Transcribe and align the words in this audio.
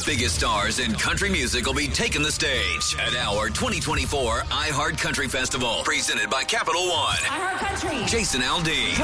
The 0.00 0.06
biggest 0.06 0.36
stars 0.36 0.78
in 0.78 0.94
country 0.94 1.28
music 1.28 1.66
will 1.66 1.74
be 1.74 1.86
taking 1.86 2.22
the 2.22 2.32
stage 2.32 2.96
at 2.98 3.14
our 3.16 3.48
2024 3.48 4.44
iHeart 4.50 4.96
Country 4.96 5.28
Festival, 5.28 5.82
presented 5.84 6.30
by 6.30 6.42
Capital 6.42 6.88
One. 6.88 7.16
iHeart 7.16 7.58
Country. 7.58 8.06
Jason 8.06 8.40
Aldean. 8.40 8.96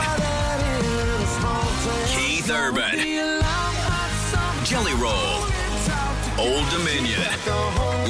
Keith 2.07 2.51
Urban. 2.51 2.97
Jelly 4.65 4.95
Roll. 4.95 5.45
Old 6.39 6.69
Dominion. 6.71 7.21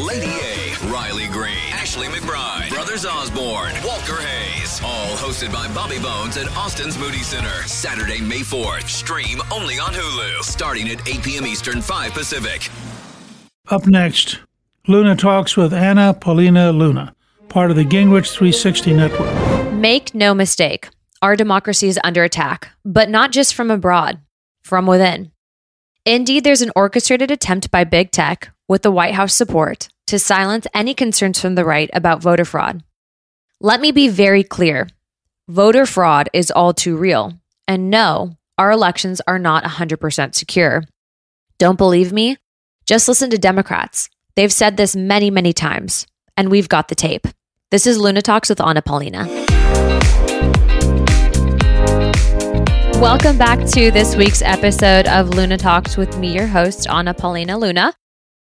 Lady 0.06 0.30
A. 0.30 0.76
Riley 0.88 1.26
Green. 1.26 1.58
Ashley 1.72 2.06
McBryde. 2.06 2.55
Brothers 2.76 3.06
Osborne. 3.06 3.72
Walker 3.86 4.20
Hayes. 4.20 4.82
All 4.84 5.16
hosted 5.16 5.50
by 5.50 5.66
Bobby 5.72 5.98
Bones 5.98 6.36
at 6.36 6.54
Austin's 6.54 6.98
Moody 6.98 7.22
Center. 7.22 7.48
Saturday, 7.66 8.20
May 8.20 8.40
4th. 8.40 8.86
Stream 8.86 9.40
only 9.50 9.78
on 9.78 9.94
Hulu. 9.94 10.42
Starting 10.42 10.90
at 10.90 11.08
8 11.08 11.22
p.m. 11.22 11.46
Eastern, 11.46 11.80
5 11.80 12.12
Pacific. 12.12 12.68
Up 13.70 13.86
next, 13.86 14.40
Luna 14.86 15.16
talks 15.16 15.56
with 15.56 15.72
Anna 15.72 16.12
Paulina 16.12 16.70
Luna, 16.70 17.14
part 17.48 17.70
of 17.70 17.78
the 17.78 17.82
Gingrich 17.82 18.30
360 18.30 18.92
network. 18.92 19.72
Make 19.72 20.14
no 20.14 20.34
mistake, 20.34 20.90
our 21.22 21.34
democracy 21.34 21.88
is 21.88 21.98
under 22.04 22.24
attack, 22.24 22.72
but 22.84 23.08
not 23.08 23.32
just 23.32 23.54
from 23.54 23.70
abroad, 23.70 24.20
from 24.60 24.84
within. 24.86 25.32
Indeed, 26.04 26.44
there's 26.44 26.60
an 26.60 26.72
orchestrated 26.76 27.30
attempt 27.30 27.70
by 27.70 27.84
big 27.84 28.10
tech, 28.10 28.50
with 28.68 28.82
the 28.82 28.90
White 28.90 29.14
House 29.14 29.34
support, 29.34 29.88
to 30.06 30.18
silence 30.18 30.66
any 30.72 30.94
concerns 30.94 31.40
from 31.40 31.56
the 31.56 31.64
right 31.64 31.90
about 31.92 32.22
voter 32.22 32.44
fraud. 32.44 32.82
Let 33.60 33.80
me 33.80 33.90
be 33.90 34.08
very 34.08 34.44
clear 34.44 34.88
voter 35.48 35.86
fraud 35.86 36.28
is 36.32 36.50
all 36.50 36.74
too 36.74 36.96
real. 36.96 37.32
And 37.68 37.90
no, 37.90 38.36
our 38.58 38.70
elections 38.72 39.20
are 39.26 39.38
not 39.38 39.64
100% 39.64 40.34
secure. 40.34 40.82
Don't 41.58 41.78
believe 41.78 42.12
me? 42.12 42.36
Just 42.84 43.08
listen 43.08 43.30
to 43.30 43.38
Democrats. 43.38 44.08
They've 44.34 44.52
said 44.52 44.76
this 44.76 44.94
many, 44.94 45.30
many 45.30 45.52
times, 45.52 46.06
and 46.36 46.50
we've 46.50 46.68
got 46.68 46.88
the 46.88 46.94
tape. 46.94 47.26
This 47.70 47.86
is 47.86 47.98
Luna 47.98 48.22
Talks 48.22 48.48
with 48.48 48.60
Anna 48.60 48.82
Paulina. 48.82 49.26
Welcome 53.00 53.38
back 53.38 53.64
to 53.70 53.90
this 53.90 54.16
week's 54.16 54.42
episode 54.42 55.06
of 55.06 55.30
Luna 55.30 55.56
Talks 55.56 55.96
with 55.96 56.16
me, 56.18 56.34
your 56.34 56.46
host, 56.46 56.88
Anna 56.88 57.14
Paulina 57.14 57.58
Luna. 57.58 57.92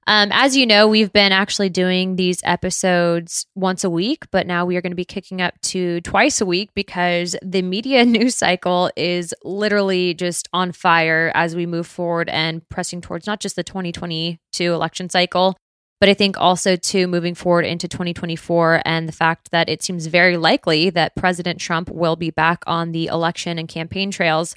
Um, 0.05 0.29
as 0.33 0.57
you 0.57 0.65
know, 0.65 0.87
we've 0.87 1.13
been 1.13 1.31
actually 1.31 1.69
doing 1.69 2.15
these 2.15 2.41
episodes 2.43 3.45
once 3.55 3.83
a 3.83 3.89
week, 3.89 4.25
but 4.31 4.45
now 4.45 4.65
we 4.65 4.75
are 4.75 4.81
going 4.81 4.91
to 4.91 4.97
be 4.97 5.05
kicking 5.05 5.41
up 5.41 5.59
to 5.61 6.01
twice 6.01 6.41
a 6.41 6.45
week 6.45 6.71
because 6.73 7.35
the 7.41 7.61
media 7.61 8.05
news 8.05 8.35
cycle 8.35 8.91
is 8.97 9.33
literally 9.43 10.13
just 10.13 10.49
on 10.51 10.71
fire 10.71 11.31
as 11.35 11.55
we 11.55 11.65
move 11.65 11.87
forward 11.87 12.27
and 12.29 12.67
pressing 12.69 13.01
towards 13.01 13.27
not 13.27 13.39
just 13.39 13.55
the 13.55 13.63
2022 13.63 14.73
election 14.73 15.09
cycle, 15.09 15.55
but 16.01 16.09
I 16.09 16.13
think 16.13 16.37
also 16.37 16.75
to 16.75 17.07
moving 17.07 17.33
forward 17.33 17.65
into 17.65 17.87
2024 17.87 18.81
and 18.83 19.07
the 19.07 19.13
fact 19.13 19.51
that 19.51 19.69
it 19.69 19.81
seems 19.81 20.07
very 20.07 20.35
likely 20.35 20.89
that 20.89 21.15
President 21.15 21.59
Trump 21.59 21.89
will 21.89 22.17
be 22.17 22.29
back 22.29 22.61
on 22.67 22.91
the 22.91 23.07
election 23.07 23.57
and 23.57 23.69
campaign 23.69 24.11
trails. 24.11 24.53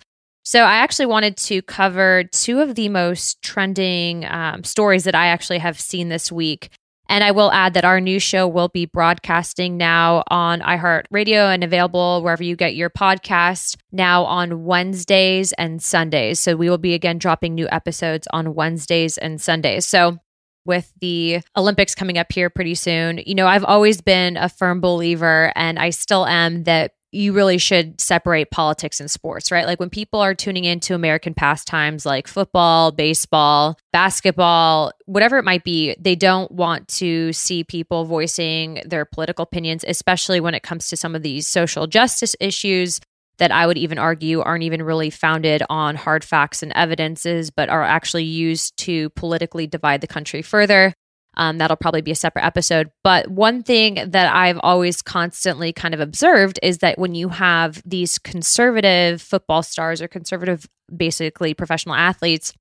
So 0.47 0.61
I 0.61 0.77
actually 0.77 1.07
wanted 1.07 1.37
to 1.39 1.61
cover 1.61 2.23
two 2.31 2.61
of 2.61 2.77
the 2.77 2.89
most 2.89 3.43
trending 3.43 4.25
um, 4.27 4.63
stories 4.63 5.03
that 5.03 5.17
I 5.17 5.27
actually 5.27 5.59
have 5.59 5.81
seen 5.81 6.09
this 6.09 6.31
week. 6.31 6.69
And 7.09 7.25
I 7.25 7.33
will 7.33 7.51
add 7.51 7.75
that 7.75 7.85
our 7.85 8.01
new 8.01 8.21
show 8.21 8.47
will 8.47 8.69
be 8.69 8.87
broadcasting 8.87 9.77
now 9.77 10.23
on 10.29 10.61
iHeartRadio 10.61 11.53
and 11.53 11.65
available 11.65 12.23
wherever 12.23 12.45
you 12.45 12.55
get 12.55 12.77
your 12.77 12.91
podcast 12.91 13.77
now 13.91 14.23
on 14.23 14.65
Wednesdays 14.65 15.53
and 15.55 15.83
Sundays. 15.83 16.39
So 16.39 16.55
we 16.55 16.71
will 16.71 16.79
be 16.79 16.95
again 16.95 17.19
dropping 17.19 17.57
new 17.57 17.67
episodes 17.73 18.29
on 18.33 18.55
Wednesdays 18.55 19.19
and 19.19 19.41
Sundays. 19.41 19.85
So 19.85 20.19
with 20.65 20.93
the 21.01 21.41
Olympics 21.57 21.95
coming 21.95 22.19
up 22.19 22.31
here 22.31 22.51
pretty 22.51 22.75
soon, 22.75 23.21
you 23.27 23.35
know, 23.35 23.47
I've 23.49 23.65
always 23.65 24.01
been 24.01 24.37
a 24.37 24.49
firm 24.49 24.81
believer, 24.81 25.53
and 25.55 25.79
I 25.79 25.91
still 25.91 26.27
am, 26.27 26.65
that 26.65 26.93
you 27.13 27.33
really 27.33 27.59
should 27.59 28.01
separate 28.01 28.51
politics 28.51 29.01
and 29.01 29.11
sports, 29.11 29.51
right? 29.51 29.67
Like 29.67 29.81
when 29.81 29.91
people 29.91 30.21
are 30.21 30.35
tuning 30.35 30.65
into 30.65 30.95
American 30.95 31.35
pastimes 31.35 32.05
like 32.05 32.27
football, 32.27 32.93
baseball, 32.93 33.79
basketball, 33.93 34.93
whatever 35.07 35.39
it 35.39 35.45
might 35.45 35.65
be, 35.65 35.97
they 35.99 36.17
don't 36.17 36.51
want 36.51 36.89
to 36.89 37.33
see 37.33 37.65
people 37.65 38.05
voicing 38.05 38.83
their 38.85 39.05
political 39.05 39.45
opinions, 39.45 39.85
especially 39.87 40.41
when 40.41 40.55
it 40.55 40.63
comes 40.63 40.89
to 40.89 40.97
some 40.97 41.15
of 41.15 41.23
these 41.23 41.47
social 41.47 41.87
justice 41.87 42.35
issues 42.41 43.01
that 43.39 43.53
I 43.53 43.67
would 43.67 43.79
even 43.79 43.99
argue 43.99 44.41
aren't 44.41 44.65
even 44.65 44.83
really 44.83 45.11
founded 45.11 45.63
on 45.69 45.95
hard 45.95 46.25
facts 46.25 46.63
and 46.63 46.73
evidences, 46.75 47.51
but 47.51 47.69
are 47.69 47.83
actually 47.83 48.25
used 48.25 48.77
to 48.79 49.11
politically 49.11 49.67
divide 49.67 50.01
the 50.01 50.07
country 50.07 50.43
further. 50.43 50.95
Um, 51.37 51.59
that'll 51.59 51.77
probably 51.77 52.01
be 52.01 52.11
a 52.11 52.17
separate 52.17 52.45
episode. 52.45 52.91
But 53.05 53.29
one 53.29 53.63
thing 53.63 53.97
that 54.07 54.35
I've 54.35 54.59
always 54.63 55.03
constantly 55.03 55.73
kind 55.73 55.95
of 55.95 56.01
observed 56.01 56.59
is 56.63 56.79
that 56.79 56.99
when 56.99 57.15
you 57.15 57.29
have 57.29 57.83
these 57.85 58.19
conservative 58.19 59.21
football 59.21 59.63
stars 59.63 60.01
or 60.01 60.09
conservative, 60.09 60.67
basically 60.95 61.53
professional 61.53 61.95
athletes, 61.95 62.53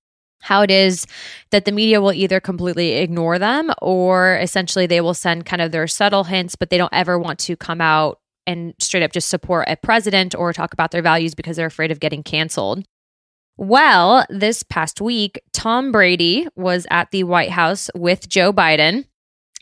how 0.41 0.61
it 0.61 0.69
is 0.69 1.07
that 1.51 1.65
the 1.65 1.71
media 1.71 2.01
will 2.01 2.13
either 2.13 2.39
completely 2.39 2.93
ignore 2.93 3.39
them 3.39 3.71
or 3.81 4.37
essentially 4.37 4.85
they 4.85 5.01
will 5.01 5.13
send 5.13 5.45
kind 5.45 5.61
of 5.61 5.71
their 5.71 5.87
subtle 5.87 6.25
hints, 6.25 6.55
but 6.55 6.69
they 6.69 6.77
don't 6.77 6.93
ever 6.93 7.17
want 7.17 7.39
to 7.39 7.55
come 7.55 7.81
out 7.81 8.19
and 8.45 8.73
straight 8.79 9.03
up 9.03 9.11
just 9.11 9.29
support 9.29 9.67
a 9.67 9.75
president 9.75 10.35
or 10.35 10.53
talk 10.53 10.73
about 10.73 10.91
their 10.91 11.01
values 11.01 11.33
because 11.33 11.57
they're 11.57 11.65
afraid 11.65 11.91
of 11.91 11.99
getting 11.99 12.21
canceled. 12.21 12.85
Well, 13.57 14.25
this 14.29 14.63
past 14.63 14.99
week, 14.99 15.41
Tom 15.53 15.91
Brady 15.91 16.47
was 16.55 16.85
at 16.91 17.11
the 17.11 17.23
White 17.23 17.51
House 17.51 17.89
with 17.95 18.27
Joe 18.27 18.51
Biden. 18.51 19.05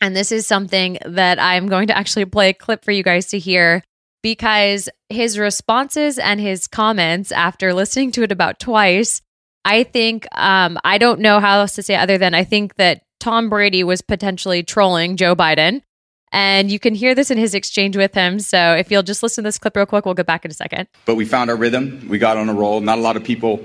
And 0.01 0.15
this 0.15 0.31
is 0.31 0.47
something 0.47 0.97
that 1.05 1.39
I'm 1.39 1.67
going 1.67 1.87
to 1.87 1.97
actually 1.97 2.25
play 2.25 2.49
a 2.49 2.53
clip 2.53 2.83
for 2.83 2.91
you 2.91 3.03
guys 3.03 3.27
to 3.27 3.39
hear 3.39 3.83
because 4.23 4.89
his 5.09 5.37
responses 5.37 6.17
and 6.17 6.41
his 6.41 6.67
comments 6.67 7.31
after 7.31 7.73
listening 7.73 8.11
to 8.13 8.23
it 8.23 8.31
about 8.31 8.59
twice, 8.59 9.21
I 9.63 9.83
think, 9.83 10.27
um, 10.37 10.79
I 10.83 10.97
don't 10.97 11.19
know 11.19 11.39
how 11.39 11.59
else 11.59 11.75
to 11.75 11.83
say 11.83 11.95
other 11.95 12.17
than 12.17 12.33
I 12.33 12.43
think 12.43 12.75
that 12.75 13.03
Tom 13.19 13.49
Brady 13.49 13.83
was 13.83 14.01
potentially 14.01 14.63
trolling 14.63 15.17
Joe 15.17 15.35
Biden. 15.35 15.81
And 16.31 16.71
you 16.71 16.79
can 16.79 16.95
hear 16.95 17.13
this 17.13 17.29
in 17.29 17.37
his 17.37 17.53
exchange 17.53 17.95
with 17.95 18.15
him. 18.15 18.39
So 18.39 18.73
if 18.73 18.89
you'll 18.89 19.03
just 19.03 19.21
listen 19.21 19.43
to 19.43 19.47
this 19.47 19.59
clip 19.59 19.77
real 19.77 19.85
quick, 19.85 20.05
we'll 20.05 20.15
get 20.15 20.25
back 20.25 20.43
in 20.43 20.51
a 20.51 20.53
second. 20.53 20.87
But 21.05 21.13
we 21.13 21.25
found 21.25 21.51
our 21.51 21.55
rhythm. 21.55 22.07
We 22.09 22.17
got 22.17 22.37
on 22.37 22.49
a 22.49 22.53
roll. 22.53 22.81
Not 22.81 22.97
a 22.97 23.01
lot 23.01 23.15
of 23.15 23.23
people 23.23 23.63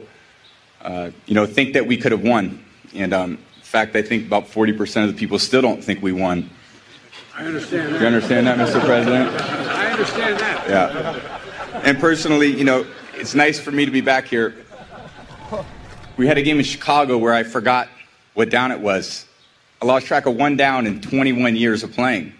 uh, 0.88 1.10
you 1.26 1.34
know, 1.34 1.44
think 1.44 1.74
that 1.74 1.86
we 1.86 1.98
could 1.98 2.12
have 2.12 2.22
won. 2.22 2.64
And 2.94 3.12
um, 3.12 3.32
in 3.32 3.62
fact, 3.62 3.94
I 3.94 4.00
think 4.00 4.26
about 4.26 4.46
40% 4.46 5.04
of 5.04 5.12
the 5.12 5.18
people 5.18 5.38
still 5.38 5.60
don't 5.60 5.84
think 5.84 6.02
we 6.02 6.12
won. 6.12 6.48
I 7.36 7.44
understand 7.44 7.94
that. 7.94 8.00
You 8.00 8.06
understand 8.06 8.46
that, 8.46 8.58
Mr. 8.58 8.80
President? 8.80 9.28
I 9.38 9.90
understand 9.92 10.40
that. 10.40 10.68
Yeah. 10.68 11.80
And 11.84 11.98
personally, 11.98 12.46
you 12.46 12.64
know, 12.64 12.86
it's 13.14 13.34
nice 13.34 13.60
for 13.60 13.70
me 13.70 13.84
to 13.84 13.90
be 13.90 14.00
back 14.00 14.26
here. 14.26 14.54
We 16.16 16.26
had 16.26 16.38
a 16.38 16.42
game 16.42 16.58
in 16.58 16.64
Chicago 16.64 17.18
where 17.18 17.34
I 17.34 17.42
forgot 17.42 17.88
what 18.32 18.48
down 18.48 18.72
it 18.72 18.80
was. 18.80 19.26
I 19.82 19.84
lost 19.84 20.06
track 20.06 20.24
of 20.24 20.36
one 20.36 20.56
down 20.56 20.86
in 20.86 21.02
21 21.02 21.54
years 21.54 21.82
of 21.82 21.92
playing. 21.92 22.32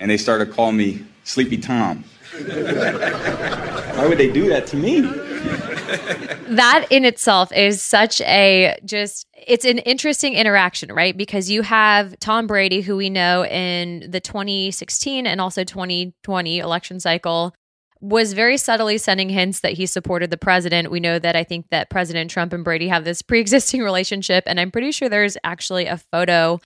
And 0.00 0.10
they 0.10 0.16
started 0.16 0.52
calling 0.52 0.76
me 0.76 1.06
Sleepy 1.22 1.58
Tom. 1.58 2.02
Why 2.34 4.06
would 4.08 4.18
they 4.18 4.32
do 4.32 4.48
that 4.48 4.66
to 4.66 4.76
me? 4.76 5.02
That 6.54 6.86
in 6.90 7.04
itself 7.04 7.52
is 7.52 7.82
such 7.82 8.20
a 8.22 8.76
just 8.84 9.26
it's 9.46 9.64
an 9.64 9.78
interesting 9.78 10.34
interaction, 10.34 10.92
right? 10.92 11.16
Because 11.16 11.50
you 11.50 11.62
have 11.62 12.18
Tom 12.18 12.46
Brady, 12.46 12.80
who 12.80 12.96
we 12.96 13.10
know 13.10 13.44
in 13.44 14.10
the 14.10 14.20
2016 14.20 15.26
and 15.26 15.40
also 15.40 15.64
2020 15.64 16.58
election 16.58 17.00
cycle 17.00 17.54
was 18.00 18.34
very 18.34 18.58
subtly 18.58 18.98
sending 18.98 19.30
hints 19.30 19.60
that 19.60 19.72
he 19.72 19.86
supported 19.86 20.30
the 20.30 20.36
president. 20.36 20.90
We 20.90 21.00
know 21.00 21.18
that 21.18 21.36
I 21.36 21.44
think 21.44 21.66
that 21.70 21.88
President 21.88 22.30
Trump 22.30 22.52
and 22.52 22.62
Brady 22.62 22.88
have 22.88 23.04
this 23.04 23.22
pre-existing 23.30 23.82
relationship, 23.82 24.44
and 24.46 24.60
I'm 24.60 24.70
pretty 24.70 24.92
sure 24.92 25.08
there's 25.08 25.36
actually 25.44 25.86
a 25.86 25.96
photo 25.96 26.60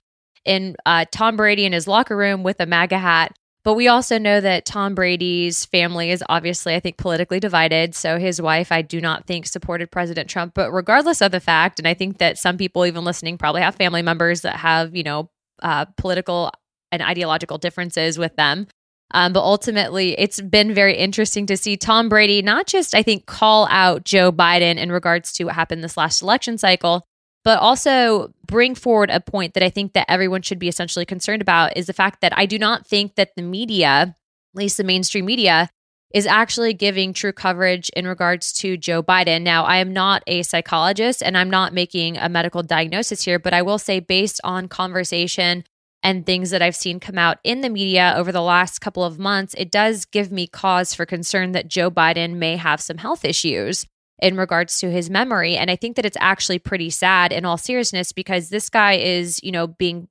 in 0.45 0.75
uh, 0.85 1.05
Tom 1.11 1.37
Brady 1.37 1.65
in 1.65 1.73
his 1.73 1.87
locker 1.87 2.15
room 2.17 2.43
with 2.43 2.59
a 2.59 2.65
MAGA 2.65 2.97
hat. 2.97 3.37
But 3.63 3.73
we 3.73 3.89
also 3.89 4.17
know 4.17 4.39
that 4.39 4.65
Tom 4.65 4.95
Brady's 4.95 5.65
family 5.65 6.11
is 6.11 6.23
obviously, 6.29 6.75
I 6.75 6.79
think, 6.79 6.97
politically 6.97 7.39
divided. 7.39 7.93
So 7.93 8.17
his 8.17 8.41
wife, 8.41 8.71
I 8.71 8.81
do 8.81 9.01
not 9.01 9.25
think, 9.27 9.45
supported 9.45 9.91
President 9.91 10.29
Trump. 10.29 10.53
But 10.53 10.71
regardless 10.71 11.21
of 11.21 11.31
the 11.31 11.41
fact, 11.41 11.77
and 11.77 11.87
I 11.87 11.93
think 11.93 12.19
that 12.19 12.37
some 12.37 12.57
people, 12.57 12.85
even 12.85 13.03
listening, 13.03 13.37
probably 13.37 13.61
have 13.61 13.75
family 13.75 14.01
members 14.01 14.41
that 14.41 14.55
have, 14.55 14.95
you 14.95 15.03
know, 15.03 15.29
uh, 15.61 15.85
political 15.97 16.51
and 16.91 17.01
ideological 17.01 17.57
differences 17.57 18.17
with 18.17 18.35
them. 18.37 18.67
Um, 19.11 19.33
but 19.33 19.41
ultimately, 19.41 20.17
it's 20.19 20.39
been 20.39 20.73
very 20.73 20.95
interesting 20.95 21.45
to 21.47 21.57
see 21.57 21.75
Tom 21.77 22.09
Brady 22.09 22.41
not 22.41 22.67
just, 22.67 22.93
I 22.93 23.03
think, 23.03 23.25
call 23.25 23.67
out 23.69 24.05
Joe 24.05 24.31
Biden 24.31 24.77
in 24.77 24.91
regards 24.91 25.33
to 25.33 25.45
what 25.45 25.55
happened 25.55 25.83
this 25.83 25.97
last 25.97 26.21
election 26.21 26.57
cycle, 26.57 27.07
but 27.43 27.59
also 27.59 28.33
bring 28.45 28.75
forward 28.75 29.09
a 29.09 29.19
point 29.19 29.53
that 29.53 29.63
I 29.63 29.69
think 29.69 29.93
that 29.93 30.09
everyone 30.09 30.41
should 30.41 30.59
be 30.59 30.67
essentially 30.67 31.05
concerned 31.05 31.41
about 31.41 31.77
is 31.77 31.87
the 31.87 31.93
fact 31.93 32.21
that 32.21 32.37
I 32.37 32.45
do 32.45 32.59
not 32.59 32.85
think 32.85 33.15
that 33.15 33.35
the 33.35 33.41
media, 33.41 33.87
at 33.89 34.15
least 34.53 34.77
the 34.77 34.83
mainstream 34.83 35.25
media, 35.25 35.69
is 36.13 36.25
actually 36.25 36.73
giving 36.73 37.13
true 37.13 37.31
coverage 37.31 37.89
in 37.89 38.07
regards 38.07 38.51
to 38.51 38.77
Joe 38.77 39.03
Biden. 39.03 39.43
Now, 39.43 39.63
I 39.65 39.77
am 39.77 39.93
not 39.93 40.23
a 40.25 40.41
psychologist 40.41 41.21
and 41.21 41.37
I'm 41.37 41.51
not 41.51 41.73
making 41.73 42.17
a 42.17 42.27
medical 42.27 42.63
diagnosis 42.63 43.23
here, 43.23 43.37
but 43.37 43.53
I 43.53 43.61
will 43.61 43.77
say, 43.77 43.99
based 43.99 44.41
on 44.43 44.67
conversation 44.67 45.63
and 46.01 46.25
things 46.25 46.49
that 46.49 46.61
I've 46.61 46.75
seen 46.75 46.99
come 46.99 47.17
out 47.17 47.37
in 47.43 47.61
the 47.61 47.69
media 47.69 48.15
over 48.17 48.31
the 48.31 48.41
last 48.41 48.79
couple 48.79 49.03
of 49.03 49.19
months, 49.19 49.53
it 49.57 49.69
does 49.69 50.05
give 50.05 50.31
me 50.31 50.47
cause 50.47 50.93
for 50.93 51.05
concern 51.05 51.51
that 51.51 51.67
Joe 51.67 51.91
Biden 51.91 52.37
may 52.37 52.55
have 52.55 52.81
some 52.81 52.97
health 52.97 53.23
issues 53.23 53.85
in 54.21 54.37
regards 54.37 54.79
to 54.79 54.91
his 54.91 55.09
memory. 55.09 55.55
And 55.55 55.71
I 55.71 55.75
think 55.75 55.95
that 55.95 56.05
it's 56.05 56.17
actually 56.19 56.59
pretty 56.59 56.89
sad 56.89 57.31
in 57.31 57.45
all 57.45 57.57
seriousness 57.57 58.11
because 58.11 58.49
this 58.49 58.69
guy 58.69 58.93
is, 58.93 59.39
you 59.43 59.51
know, 59.51 59.67
being 59.67 60.07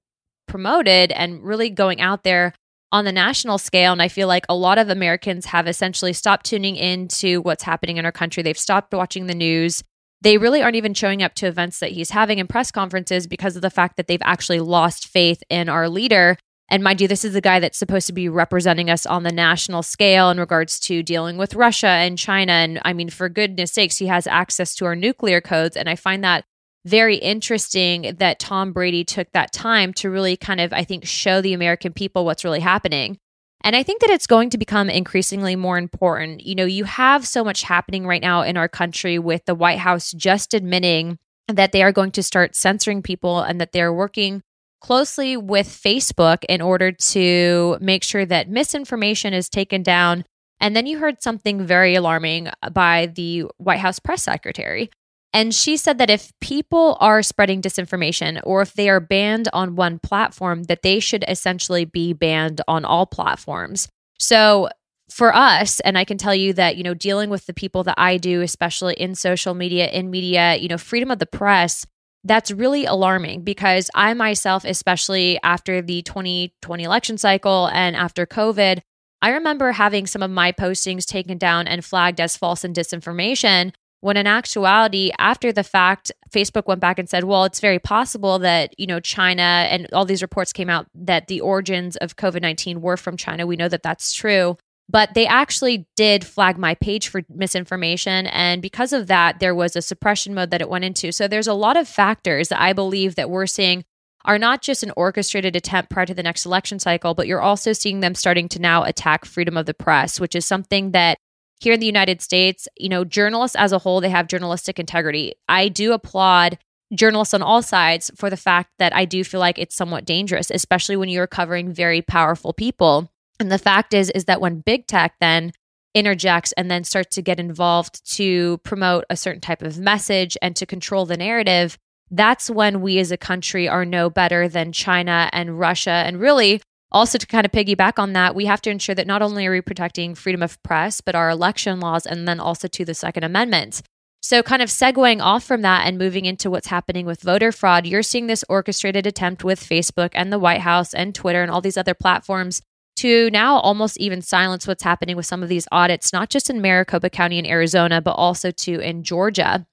promoted 0.46 1.12
and 1.12 1.42
really 1.42 1.70
going 1.70 2.00
out 2.00 2.24
there 2.24 2.54
on 2.90 3.04
the 3.04 3.12
national 3.12 3.58
scale. 3.58 3.92
And 3.92 4.00
I 4.00 4.08
feel 4.08 4.28
like 4.28 4.46
a 4.48 4.54
lot 4.54 4.78
of 4.78 4.88
Americans 4.88 5.46
have 5.46 5.68
essentially 5.68 6.12
stopped 6.12 6.46
tuning 6.46 6.76
into 6.76 7.42
what's 7.42 7.64
happening 7.64 7.98
in 7.98 8.04
our 8.04 8.12
country. 8.12 8.42
They've 8.42 8.58
stopped 8.58 8.92
watching 8.94 9.26
the 9.26 9.34
news 9.34 9.82
they 10.20 10.38
really 10.38 10.62
aren't 10.62 10.76
even 10.76 10.94
showing 10.94 11.22
up 11.22 11.34
to 11.34 11.46
events 11.46 11.78
that 11.80 11.92
he's 11.92 12.10
having 12.10 12.40
and 12.40 12.48
press 12.48 12.70
conferences 12.70 13.26
because 13.26 13.56
of 13.56 13.62
the 13.62 13.70
fact 13.70 13.96
that 13.96 14.06
they've 14.06 14.22
actually 14.24 14.60
lost 14.60 15.08
faith 15.08 15.42
in 15.48 15.68
our 15.68 15.88
leader. 15.88 16.36
And 16.70 16.82
mind 16.82 17.00
you, 17.00 17.08
this 17.08 17.24
is 17.24 17.32
the 17.32 17.40
guy 17.40 17.60
that's 17.60 17.78
supposed 17.78 18.06
to 18.08 18.12
be 18.12 18.28
representing 18.28 18.90
us 18.90 19.06
on 19.06 19.22
the 19.22 19.32
national 19.32 19.82
scale 19.82 20.30
in 20.30 20.38
regards 20.38 20.78
to 20.80 21.02
dealing 21.02 21.38
with 21.38 21.54
Russia 21.54 21.88
and 21.88 22.18
China. 22.18 22.52
And 22.52 22.80
I 22.84 22.92
mean, 22.92 23.08
for 23.08 23.28
goodness 23.28 23.72
sakes, 23.72 23.96
he 23.96 24.06
has 24.06 24.26
access 24.26 24.74
to 24.76 24.84
our 24.84 24.94
nuclear 24.94 25.40
codes. 25.40 25.76
And 25.76 25.88
I 25.88 25.96
find 25.96 26.22
that 26.24 26.44
very 26.84 27.16
interesting 27.16 28.16
that 28.18 28.38
Tom 28.38 28.72
Brady 28.72 29.04
took 29.04 29.32
that 29.32 29.52
time 29.52 29.92
to 29.94 30.10
really 30.10 30.36
kind 30.36 30.60
of, 30.60 30.72
I 30.72 30.84
think, 30.84 31.06
show 31.06 31.40
the 31.40 31.54
American 31.54 31.92
people 31.92 32.24
what's 32.24 32.44
really 32.44 32.60
happening. 32.60 33.18
And 33.64 33.74
I 33.74 33.82
think 33.82 34.00
that 34.02 34.10
it's 34.10 34.26
going 34.26 34.50
to 34.50 34.58
become 34.58 34.88
increasingly 34.88 35.56
more 35.56 35.78
important. 35.78 36.44
You 36.44 36.54
know, 36.54 36.64
you 36.64 36.84
have 36.84 37.26
so 37.26 37.42
much 37.42 37.62
happening 37.62 38.06
right 38.06 38.22
now 38.22 38.42
in 38.42 38.56
our 38.56 38.68
country 38.68 39.18
with 39.18 39.44
the 39.46 39.54
White 39.54 39.78
House 39.78 40.12
just 40.12 40.54
admitting 40.54 41.18
that 41.48 41.72
they 41.72 41.82
are 41.82 41.92
going 41.92 42.12
to 42.12 42.22
start 42.22 42.54
censoring 42.54 43.02
people 43.02 43.40
and 43.40 43.60
that 43.60 43.72
they're 43.72 43.92
working 43.92 44.42
closely 44.80 45.36
with 45.36 45.66
Facebook 45.68 46.44
in 46.48 46.60
order 46.60 46.92
to 46.92 47.78
make 47.80 48.02
sure 48.04 48.24
that 48.26 48.48
misinformation 48.48 49.34
is 49.34 49.48
taken 49.48 49.82
down. 49.82 50.24
And 50.60 50.74
then 50.74 50.86
you 50.86 50.98
heard 50.98 51.22
something 51.22 51.66
very 51.66 51.94
alarming 51.94 52.48
by 52.72 53.06
the 53.06 53.44
White 53.58 53.80
House 53.80 53.98
press 53.98 54.22
secretary. 54.22 54.90
And 55.32 55.54
she 55.54 55.76
said 55.76 55.98
that 55.98 56.10
if 56.10 56.32
people 56.40 56.96
are 57.00 57.22
spreading 57.22 57.60
disinformation 57.60 58.40
or 58.44 58.62
if 58.62 58.72
they 58.72 58.88
are 58.88 59.00
banned 59.00 59.48
on 59.52 59.76
one 59.76 59.98
platform, 59.98 60.64
that 60.64 60.82
they 60.82 61.00
should 61.00 61.24
essentially 61.28 61.84
be 61.84 62.12
banned 62.12 62.60
on 62.66 62.84
all 62.84 63.06
platforms. 63.06 63.88
So 64.18 64.68
for 65.10 65.34
us, 65.34 65.80
and 65.80 65.98
I 65.98 66.04
can 66.04 66.18
tell 66.18 66.34
you 66.34 66.54
that, 66.54 66.76
you 66.76 66.82
know, 66.82 66.94
dealing 66.94 67.30
with 67.30 67.46
the 67.46 67.54
people 67.54 67.84
that 67.84 67.94
I 67.98 68.16
do, 68.16 68.40
especially 68.40 68.94
in 68.94 69.14
social 69.14 69.54
media, 69.54 69.88
in 69.88 70.10
media, 70.10 70.56
you 70.56 70.68
know, 70.68 70.78
freedom 70.78 71.10
of 71.10 71.18
the 71.18 71.26
press, 71.26 71.86
that's 72.24 72.50
really 72.50 72.84
alarming 72.84 73.42
because 73.42 73.90
I 73.94 74.12
myself, 74.14 74.64
especially 74.64 75.38
after 75.42 75.80
the 75.80 76.02
2020 76.02 76.82
election 76.82 77.18
cycle 77.18 77.70
and 77.72 77.96
after 77.96 78.26
COVID, 78.26 78.80
I 79.20 79.30
remember 79.30 79.72
having 79.72 80.06
some 80.06 80.22
of 80.22 80.30
my 80.30 80.52
postings 80.52 81.04
taken 81.04 81.38
down 81.38 81.66
and 81.66 81.84
flagged 81.84 82.20
as 82.20 82.36
false 82.36 82.64
and 82.64 82.74
disinformation 82.74 83.72
when 84.00 84.16
in 84.16 84.26
actuality 84.26 85.10
after 85.18 85.52
the 85.52 85.64
fact 85.64 86.12
facebook 86.30 86.66
went 86.66 86.80
back 86.80 86.98
and 86.98 87.08
said 87.08 87.24
well 87.24 87.44
it's 87.44 87.60
very 87.60 87.78
possible 87.78 88.38
that 88.38 88.72
you 88.78 88.86
know 88.86 89.00
china 89.00 89.66
and 89.70 89.88
all 89.92 90.04
these 90.04 90.22
reports 90.22 90.52
came 90.52 90.70
out 90.70 90.86
that 90.94 91.26
the 91.26 91.40
origins 91.40 91.96
of 91.96 92.16
covid-19 92.16 92.78
were 92.78 92.96
from 92.96 93.16
china. 93.16 93.46
We 93.46 93.56
know 93.56 93.68
that 93.68 93.82
that's 93.82 94.12
true 94.12 94.56
but 94.88 95.12
they 95.14 95.26
actually 95.26 95.86
did 95.96 96.24
flag 96.24 96.56
my 96.56 96.74
page 96.74 97.08
for 97.08 97.22
misinformation 97.28 98.26
and 98.26 98.62
because 98.62 98.92
of 98.92 99.06
that 99.06 99.40
there 99.40 99.54
was 99.54 99.76
a 99.76 99.82
suppression 99.82 100.34
mode 100.34 100.50
that 100.50 100.60
it 100.60 100.68
went 100.68 100.84
into 100.84 101.12
so 101.12 101.28
there's 101.28 101.46
a 101.46 101.54
lot 101.54 101.76
of 101.76 101.88
factors 101.88 102.48
that 102.48 102.60
i 102.60 102.72
believe 102.72 103.14
that 103.14 103.30
we're 103.30 103.46
seeing 103.46 103.84
are 104.24 104.38
not 104.38 104.62
just 104.62 104.82
an 104.82 104.92
orchestrated 104.96 105.54
attempt 105.56 105.90
prior 105.90 106.06
to 106.06 106.14
the 106.14 106.22
next 106.22 106.44
election 106.44 106.78
cycle 106.78 107.14
but 107.14 107.26
you're 107.26 107.40
also 107.40 107.72
seeing 107.72 108.00
them 108.00 108.14
starting 108.14 108.48
to 108.48 108.58
now 108.58 108.82
attack 108.82 109.24
freedom 109.24 109.56
of 109.56 109.66
the 109.66 109.74
press 109.74 110.20
which 110.20 110.34
is 110.34 110.46
something 110.46 110.92
that 110.92 111.18
here 111.60 111.74
in 111.74 111.80
the 111.80 111.86
United 111.86 112.22
States, 112.22 112.68
you 112.76 112.88
know, 112.88 113.04
journalists 113.04 113.56
as 113.56 113.72
a 113.72 113.78
whole, 113.78 114.00
they 114.00 114.10
have 114.10 114.28
journalistic 114.28 114.78
integrity. 114.78 115.34
I 115.48 115.68
do 115.68 115.92
applaud 115.92 116.58
journalists 116.94 117.34
on 117.34 117.42
all 117.42 117.62
sides 117.62 118.10
for 118.16 118.30
the 118.30 118.36
fact 118.36 118.70
that 118.78 118.94
I 118.94 119.04
do 119.04 119.24
feel 119.24 119.40
like 119.40 119.58
it's 119.58 119.76
somewhat 119.76 120.04
dangerous, 120.04 120.50
especially 120.50 120.96
when 120.96 121.08
you're 121.08 121.26
covering 121.26 121.72
very 121.72 122.00
powerful 122.00 122.52
people. 122.52 123.10
And 123.40 123.50
the 123.50 123.58
fact 123.58 123.94
is 123.94 124.10
is 124.10 124.24
that 124.26 124.40
when 124.40 124.60
big 124.60 124.86
tech 124.86 125.14
then 125.20 125.52
interjects 125.94 126.52
and 126.52 126.70
then 126.70 126.84
starts 126.84 127.14
to 127.16 127.22
get 127.22 127.40
involved 127.40 128.04
to 128.16 128.58
promote 128.58 129.04
a 129.10 129.16
certain 129.16 129.40
type 129.40 129.62
of 129.62 129.78
message 129.78 130.36
and 130.42 130.54
to 130.56 130.66
control 130.66 131.06
the 131.06 131.16
narrative, 131.16 131.78
that's 132.10 132.50
when 132.50 132.80
we 132.80 132.98
as 132.98 133.10
a 133.10 133.16
country 133.16 133.68
are 133.68 133.84
no 133.84 134.10
better 134.10 134.48
than 134.48 134.72
China 134.72 135.28
and 135.32 135.58
Russia 135.58 135.90
and 135.90 136.20
really 136.20 136.60
also, 136.90 137.18
to 137.18 137.26
kind 137.26 137.44
of 137.44 137.52
piggyback 137.52 137.98
on 137.98 138.14
that, 138.14 138.34
we 138.34 138.46
have 138.46 138.62
to 138.62 138.70
ensure 138.70 138.94
that 138.94 139.06
not 139.06 139.20
only 139.20 139.46
are 139.46 139.52
we 139.52 139.60
protecting 139.60 140.14
freedom 140.14 140.42
of 140.42 140.62
press, 140.62 141.02
but 141.02 141.14
our 141.14 141.28
election 141.28 141.80
laws, 141.80 142.06
and 142.06 142.26
then 142.26 142.40
also 142.40 142.66
to 142.66 142.84
the 142.84 142.94
Second 142.94 143.24
Amendment. 143.24 143.82
So, 144.22 144.42
kind 144.42 144.62
of 144.62 144.70
segueing 144.70 145.22
off 145.22 145.44
from 145.44 145.60
that 145.62 145.86
and 145.86 145.98
moving 145.98 146.24
into 146.24 146.50
what's 146.50 146.68
happening 146.68 147.04
with 147.04 147.20
voter 147.20 147.52
fraud, 147.52 147.86
you're 147.86 148.02
seeing 148.02 148.26
this 148.26 148.44
orchestrated 148.48 149.06
attempt 149.06 149.44
with 149.44 149.60
Facebook 149.60 150.10
and 150.14 150.32
the 150.32 150.38
White 150.38 150.62
House 150.62 150.94
and 150.94 151.14
Twitter 151.14 151.42
and 151.42 151.50
all 151.50 151.60
these 151.60 151.76
other 151.76 151.94
platforms 151.94 152.62
to 152.98 153.30
now 153.30 153.58
almost 153.58 153.98
even 153.98 154.22
silence 154.22 154.66
what's 154.66 154.82
happening 154.82 155.16
with 155.16 155.26
some 155.26 155.42
of 155.42 155.48
these 155.48 155.66
audits, 155.72 156.12
not 156.12 156.30
just 156.30 156.50
in 156.50 156.60
Maricopa 156.60 157.10
County 157.10 157.38
in 157.38 157.46
Arizona, 157.46 158.00
but 158.00 158.12
also 158.12 158.50
to 158.50 158.80
in 158.80 159.02
Georgia. 159.02 159.66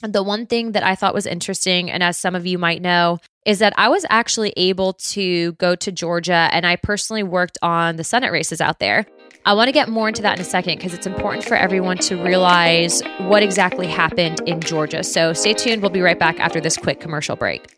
The 0.00 0.22
one 0.22 0.46
thing 0.46 0.72
that 0.72 0.84
I 0.84 0.94
thought 0.94 1.14
was 1.14 1.26
interesting, 1.26 1.90
and 1.90 2.02
as 2.04 2.16
some 2.16 2.36
of 2.36 2.46
you 2.46 2.56
might 2.56 2.80
know, 2.80 3.18
is 3.44 3.58
that 3.58 3.74
I 3.76 3.88
was 3.88 4.06
actually 4.10 4.52
able 4.56 4.92
to 4.92 5.52
go 5.54 5.74
to 5.74 5.90
Georgia 5.90 6.48
and 6.52 6.64
I 6.66 6.76
personally 6.76 7.24
worked 7.24 7.58
on 7.62 7.96
the 7.96 8.04
Senate 8.04 8.30
races 8.30 8.60
out 8.60 8.78
there. 8.78 9.06
I 9.44 9.54
want 9.54 9.68
to 9.68 9.72
get 9.72 9.88
more 9.88 10.06
into 10.08 10.22
that 10.22 10.36
in 10.36 10.42
a 10.42 10.44
second 10.44 10.76
because 10.76 10.94
it's 10.94 11.06
important 11.06 11.44
for 11.44 11.56
everyone 11.56 11.96
to 11.98 12.22
realize 12.22 13.02
what 13.20 13.42
exactly 13.42 13.86
happened 13.86 14.40
in 14.46 14.60
Georgia. 14.60 15.02
So 15.02 15.32
stay 15.32 15.54
tuned. 15.54 15.82
We'll 15.82 15.90
be 15.90 16.02
right 16.02 16.18
back 16.18 16.38
after 16.38 16.60
this 16.60 16.76
quick 16.76 17.00
commercial 17.00 17.34
break. 17.34 17.77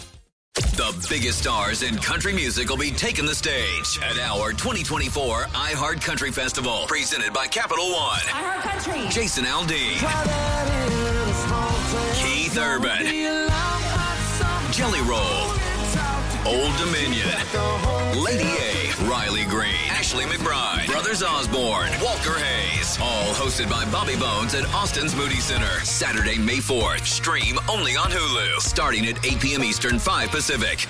Biggest 1.11 1.39
stars 1.39 1.83
in 1.83 1.97
country 1.97 2.31
music 2.31 2.69
will 2.69 2.77
be 2.77 2.89
taking 2.89 3.25
the 3.25 3.35
stage 3.35 3.99
at 4.01 4.17
our 4.17 4.51
2024 4.51 5.43
iHeart 5.43 6.01
Country 6.01 6.31
Festival, 6.31 6.85
presented 6.87 7.33
by 7.33 7.47
Capital 7.47 7.91
One. 7.91 8.17
iHeart 8.19 8.61
Country. 8.61 9.09
Jason 9.09 9.43
Aldean, 9.43 9.97
Keith 12.15 12.57
Urban, 12.57 13.05
Jelly 14.71 15.01
Roll, 15.01 15.51
Old 16.45 16.77
Dominion, 16.77 17.27
Lady 18.23 18.47
A, 18.47 18.93
Riley 19.03 19.43
Green, 19.43 19.90
Ashley 20.11 20.25
McBryde, 20.25 20.87
Brothers 20.87 21.23
Osborne, 21.23 21.89
Walker 22.03 22.37
Hayes. 22.37 22.97
All 23.01 23.33
hosted 23.33 23.69
by 23.69 23.89
Bobby 23.93 24.17
Bones 24.17 24.53
at 24.53 24.65
Austin's 24.73 25.15
Moody 25.15 25.35
Center. 25.35 25.79
Saturday, 25.85 26.37
May 26.37 26.57
4th. 26.57 27.05
Stream 27.05 27.57
only 27.69 27.95
on 27.95 28.11
Hulu. 28.11 28.59
Starting 28.59 29.07
at 29.07 29.25
8 29.25 29.39
p.m. 29.39 29.63
Eastern, 29.63 29.99
5 29.99 30.29
Pacific. 30.29 30.85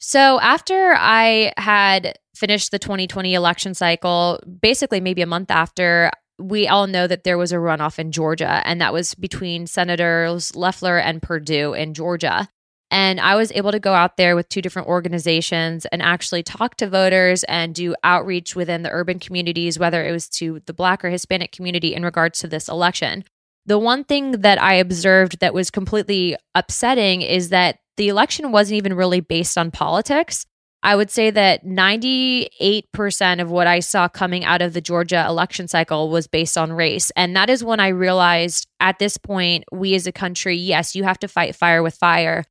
So 0.00 0.40
after 0.40 0.96
I 0.98 1.52
had 1.58 2.18
finished 2.34 2.72
the 2.72 2.80
2020 2.80 3.34
election 3.34 3.72
cycle, 3.72 4.40
basically 4.60 5.00
maybe 5.00 5.22
a 5.22 5.26
month 5.26 5.52
after, 5.52 6.10
we 6.40 6.66
all 6.66 6.88
know 6.88 7.06
that 7.06 7.22
there 7.22 7.38
was 7.38 7.52
a 7.52 7.56
runoff 7.56 8.00
in 8.00 8.10
Georgia, 8.10 8.62
and 8.64 8.80
that 8.80 8.92
was 8.92 9.14
between 9.14 9.68
Senators 9.68 10.56
Loeffler 10.56 10.98
and 10.98 11.22
Perdue 11.22 11.72
in 11.72 11.94
Georgia. 11.94 12.48
And 12.92 13.18
I 13.18 13.36
was 13.36 13.50
able 13.52 13.72
to 13.72 13.80
go 13.80 13.94
out 13.94 14.18
there 14.18 14.36
with 14.36 14.50
two 14.50 14.60
different 14.60 14.86
organizations 14.86 15.86
and 15.86 16.02
actually 16.02 16.42
talk 16.42 16.76
to 16.76 16.86
voters 16.86 17.42
and 17.44 17.74
do 17.74 17.94
outreach 18.04 18.54
within 18.54 18.82
the 18.82 18.90
urban 18.90 19.18
communities, 19.18 19.78
whether 19.78 20.06
it 20.06 20.12
was 20.12 20.28
to 20.28 20.60
the 20.66 20.74
Black 20.74 21.02
or 21.02 21.08
Hispanic 21.08 21.52
community 21.52 21.94
in 21.94 22.04
regards 22.04 22.40
to 22.40 22.48
this 22.48 22.68
election. 22.68 23.24
The 23.64 23.78
one 23.78 24.04
thing 24.04 24.32
that 24.42 24.60
I 24.60 24.74
observed 24.74 25.40
that 25.40 25.54
was 25.54 25.70
completely 25.70 26.36
upsetting 26.54 27.22
is 27.22 27.48
that 27.48 27.78
the 27.96 28.10
election 28.10 28.52
wasn't 28.52 28.76
even 28.76 28.92
really 28.92 29.20
based 29.20 29.56
on 29.56 29.70
politics. 29.70 30.44
I 30.82 30.94
would 30.94 31.10
say 31.10 31.30
that 31.30 31.64
98% 31.64 33.40
of 33.40 33.50
what 33.50 33.66
I 33.66 33.80
saw 33.80 34.06
coming 34.08 34.44
out 34.44 34.60
of 34.60 34.74
the 34.74 34.80
Georgia 34.82 35.24
election 35.26 35.66
cycle 35.66 36.10
was 36.10 36.26
based 36.26 36.58
on 36.58 36.74
race. 36.74 37.10
And 37.16 37.34
that 37.36 37.48
is 37.48 37.64
when 37.64 37.80
I 37.80 37.88
realized 37.88 38.66
at 38.80 38.98
this 38.98 39.16
point, 39.16 39.64
we 39.72 39.94
as 39.94 40.06
a 40.06 40.12
country, 40.12 40.56
yes, 40.56 40.94
you 40.94 41.04
have 41.04 41.20
to 41.20 41.28
fight 41.28 41.54
fire 41.54 41.82
with 41.82 41.94
fire, 41.94 42.44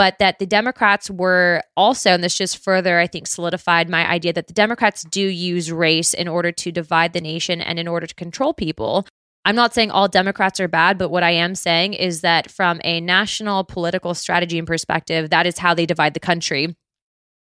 but 0.00 0.18
that 0.18 0.38
the 0.38 0.46
Democrats 0.46 1.10
were 1.10 1.60
also, 1.76 2.12
and 2.12 2.24
this 2.24 2.38
just 2.38 2.56
further, 2.56 2.98
I 2.98 3.06
think, 3.06 3.26
solidified 3.26 3.90
my 3.90 4.08
idea 4.08 4.32
that 4.32 4.46
the 4.46 4.54
Democrats 4.54 5.02
do 5.02 5.20
use 5.20 5.70
race 5.70 6.14
in 6.14 6.26
order 6.26 6.50
to 6.52 6.72
divide 6.72 7.12
the 7.12 7.20
nation 7.20 7.60
and 7.60 7.78
in 7.78 7.86
order 7.86 8.06
to 8.06 8.14
control 8.14 8.54
people. 8.54 9.06
I'm 9.44 9.54
not 9.54 9.74
saying 9.74 9.90
all 9.90 10.08
Democrats 10.08 10.58
are 10.58 10.68
bad, 10.68 10.96
but 10.96 11.10
what 11.10 11.22
I 11.22 11.32
am 11.32 11.54
saying 11.54 11.92
is 11.92 12.22
that 12.22 12.50
from 12.50 12.80
a 12.82 13.02
national 13.02 13.64
political 13.64 14.14
strategy 14.14 14.58
and 14.58 14.66
perspective, 14.66 15.28
that 15.28 15.44
is 15.44 15.58
how 15.58 15.74
they 15.74 15.84
divide 15.84 16.14
the 16.14 16.20
country. 16.20 16.74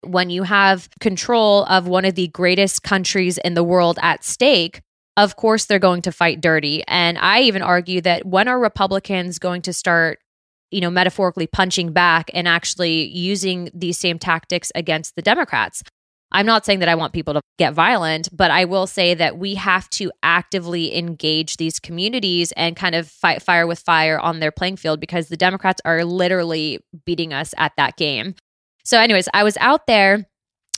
When 0.03 0.29
you 0.29 0.43
have 0.43 0.89
control 0.99 1.63
of 1.63 1.87
one 1.87 2.03
of 2.03 2.15
the 2.15 2.27
greatest 2.27 2.83
countries 2.83 3.37
in 3.37 3.53
the 3.53 3.63
world 3.63 3.97
at 4.01 4.25
stake, 4.25 4.81
of 5.15 5.37
course 5.37 5.63
they're 5.63 5.79
going 5.79 6.01
to 6.01 6.11
fight 6.11 6.41
dirty. 6.41 6.83
And 6.89 7.17
I 7.19 7.43
even 7.43 7.61
argue 7.61 8.01
that 8.01 8.25
when 8.25 8.49
are 8.49 8.59
Republicans 8.59 9.39
going 9.39 9.61
to 9.61 9.71
start, 9.71 10.19
you 10.71 10.81
know, 10.81 10.89
metaphorically 10.89 11.47
punching 11.47 11.91
back 11.91 12.29
and 12.33 12.47
actually 12.47 13.07
using 13.07 13.69
these 13.73 13.97
same 13.97 14.19
tactics 14.19 14.71
against 14.75 15.15
the 15.15 15.21
Democrats? 15.21 15.83
I'm 16.31 16.45
not 16.45 16.65
saying 16.65 16.79
that 16.79 16.89
I 16.89 16.95
want 16.95 17.13
people 17.13 17.33
to 17.33 17.41
get 17.57 17.73
violent, 17.73 18.29
but 18.31 18.51
I 18.51 18.65
will 18.65 18.85
say 18.85 19.15
that 19.15 19.39
we 19.39 19.55
have 19.55 19.89
to 19.91 20.11
actively 20.21 20.95
engage 20.95 21.57
these 21.57 21.79
communities 21.79 22.51
and 22.51 22.75
kind 22.75 22.93
of 22.93 23.07
fight 23.07 23.41
fire 23.41 23.65
with 23.65 23.79
fire 23.79 24.19
on 24.19 24.39
their 24.39 24.51
playing 24.51 24.77
field 24.77 24.99
because 24.99 25.29
the 25.29 25.37
Democrats 25.37 25.81
are 25.85 26.05
literally 26.05 26.79
beating 27.05 27.33
us 27.33 27.55
at 27.57 27.71
that 27.77 27.97
game. 27.97 28.35
So, 28.83 28.99
anyways, 28.99 29.27
I 29.33 29.43
was 29.43 29.57
out 29.59 29.87
there. 29.87 30.25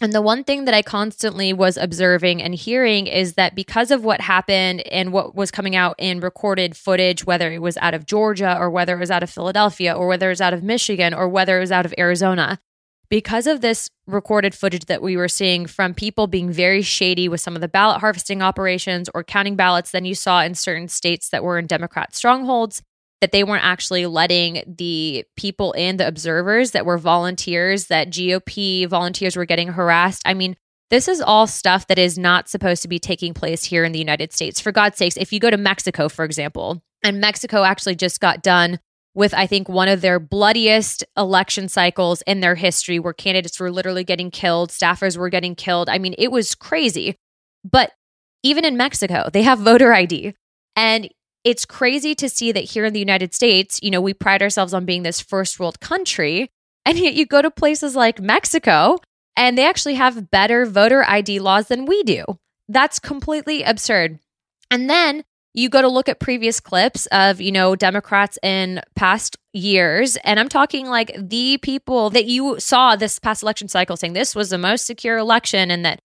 And 0.02 0.14
the 0.14 0.22
one 0.22 0.44
thing 0.44 0.66
that 0.66 0.74
I 0.74 0.82
constantly 0.82 1.54
was 1.54 1.78
observing 1.78 2.42
and 2.42 2.56
hearing 2.56 3.06
is 3.06 3.34
that 3.34 3.54
because 3.54 3.92
of 3.92 4.04
what 4.04 4.20
happened 4.20 4.82
and 4.92 5.14
what 5.14 5.36
was 5.36 5.52
coming 5.52 5.76
out 5.76 5.94
in 6.00 6.22
recorded 6.22 6.76
footage, 6.76 7.24
whether 7.24 7.52
it 7.54 7.62
was 7.62 7.78
out 7.78 7.94
of 7.94 8.08
Georgia 8.08 8.58
or 8.60 8.72
whether 8.72 8.96
it 8.96 9.00
was 9.00 9.12
out 9.12 9.22
of 9.22 9.30
Philadelphia 9.30 9.94
or 9.94 10.08
whether 10.08 10.26
it 10.26 10.32
was 10.32 10.42
out 10.42 10.56
of 10.56 10.64
Michigan 10.64 11.14
or 11.14 11.30
whether 11.30 11.58
it 11.58 11.60
was 11.60 11.72
out 11.72 11.86
of 11.86 11.94
Arizona, 12.00 12.60
because 13.10 13.46
of 13.46 13.62
this 13.62 13.92
recorded 14.08 14.56
footage 14.56 14.86
that 14.86 15.04
we 15.04 15.16
were 15.16 15.28
seeing 15.28 15.68
from 15.68 15.94
people 15.94 16.26
being 16.26 16.52
very 16.52 16.82
shady 16.82 17.30
with 17.30 17.42
some 17.42 17.54
of 17.54 17.62
the 17.62 17.68
ballot 17.68 18.00
harvesting 18.00 18.42
operations 18.42 19.08
or 19.14 19.24
counting 19.24 19.56
ballots 19.56 19.92
than 19.92 20.04
you 20.04 20.16
saw 20.16 20.42
in 20.42 20.56
certain 20.56 20.88
states 20.88 21.30
that 21.30 21.44
were 21.44 21.60
in 21.60 21.68
Democrat 21.68 22.16
strongholds, 22.16 22.82
that 23.22 23.32
they 23.32 23.44
weren't 23.44 23.64
actually 23.64 24.08
letting 24.08 24.64
the 24.68 25.24
people 25.38 25.72
in, 25.74 25.98
the 25.98 26.08
observers 26.08 26.72
that 26.72 26.86
were 26.86 26.98
volunteers, 26.98 27.86
that 27.86 28.10
GOP 28.10 28.88
volunteers 28.88 29.38
were 29.38 29.46
getting 29.46 29.70
harassed. 29.70 30.24
I 30.26 30.34
mean, 30.34 30.58
this 30.90 31.08
is 31.08 31.22
all 31.22 31.48
stuff 31.48 31.88
that 31.88 32.00
is 32.00 32.18
not 32.18 32.50
supposed 32.50 32.82
to 32.82 32.88
be 32.88 33.00
taking 33.00 33.34
place 33.34 33.64
here 33.64 33.86
in 33.86 33.92
the 33.92 34.00
United 34.00 34.34
States. 34.34 34.60
For 34.60 34.72
God's 34.72 34.98
sakes, 34.98 35.18
if 35.18 35.32
you 35.32 35.40
go 35.40 35.50
to 35.50 35.58
Mexico, 35.58 36.10
for 36.10 36.26
example, 36.26 36.82
and 37.04 37.22
Mexico 37.22 37.64
actually 37.64 37.96
just 37.96 38.20
got 38.20 38.44
done 38.44 38.80
with, 39.14 39.34
I 39.34 39.46
think, 39.46 39.70
one 39.70 39.88
of 39.88 40.02
their 40.02 40.20
bloodiest 40.20 41.04
election 41.18 41.70
cycles 41.70 42.22
in 42.24 42.40
their 42.40 42.56
history 42.56 43.00
where 43.00 43.14
candidates 43.14 43.60
were 43.60 43.72
literally 43.72 44.04
getting 44.04 44.32
killed, 44.32 44.70
staffers 44.70 45.16
were 45.16 45.30
getting 45.30 45.56
killed. 45.56 45.90
I 45.90 45.98
mean, 45.98 46.16
it 46.18 46.32
was 46.32 46.56
crazy. 46.56 47.16
But 47.64 47.92
even 48.44 48.66
in 48.66 48.78
Mexico, 48.78 49.30
they 49.32 49.44
have 49.44 49.60
voter 49.60 49.94
ID. 49.94 50.34
And 50.76 51.10
it's 51.44 51.66
crazy 51.66 52.16
to 52.16 52.30
see 52.30 52.52
that 52.52 52.64
here 52.64 52.86
in 52.86 52.94
the 52.94 53.00
United 53.00 53.34
States, 53.34 53.80
you 53.82 53.92
know, 53.92 54.02
we 54.02 54.14
pride 54.14 54.42
ourselves 54.42 54.74
on 54.74 54.86
being 54.86 55.04
this 55.04 55.20
first 55.20 55.60
world 55.60 55.80
country. 55.80 56.50
And 56.86 56.98
yet 56.98 57.14
you 57.14 57.26
go 57.26 57.42
to 57.42 57.52
places 57.52 57.96
like 57.96 58.22
Mexico 58.22 58.98
and 59.36 59.58
they 59.58 59.66
actually 59.66 59.96
have 59.96 60.30
better 60.32 60.66
voter 60.66 61.04
ID 61.08 61.40
laws 61.40 61.68
than 61.68 61.86
we 61.86 62.04
do. 62.04 62.26
That's 62.68 63.00
completely 63.00 63.64
absurd. 63.64 64.20
And 64.70 64.90
then 64.90 65.24
you 65.54 65.70
go 65.70 65.82
to 65.82 65.88
look 65.88 66.08
at 66.08 66.20
previous 66.20 66.60
clips 66.60 67.08
of, 67.08 67.42
you 67.42 67.52
know, 67.52 67.76
Democrats 67.76 68.38
in 68.42 68.82
past 68.96 69.38
years, 69.54 70.16
and 70.24 70.40
I'm 70.40 70.48
talking 70.48 70.88
like 70.88 71.14
the 71.18 71.58
people 71.58 72.10
that 72.12 72.26
you 72.26 72.58
saw 72.60 72.96
this 72.96 73.20
past 73.20 73.44
election 73.44 73.68
cycle 73.68 73.98
saying 73.98 74.14
this 74.14 74.34
was 74.34 74.50
the 74.50 74.58
most 74.58 74.86
secure 74.86 75.18
election 75.18 75.70
and 75.70 75.84
that, 75.86 76.00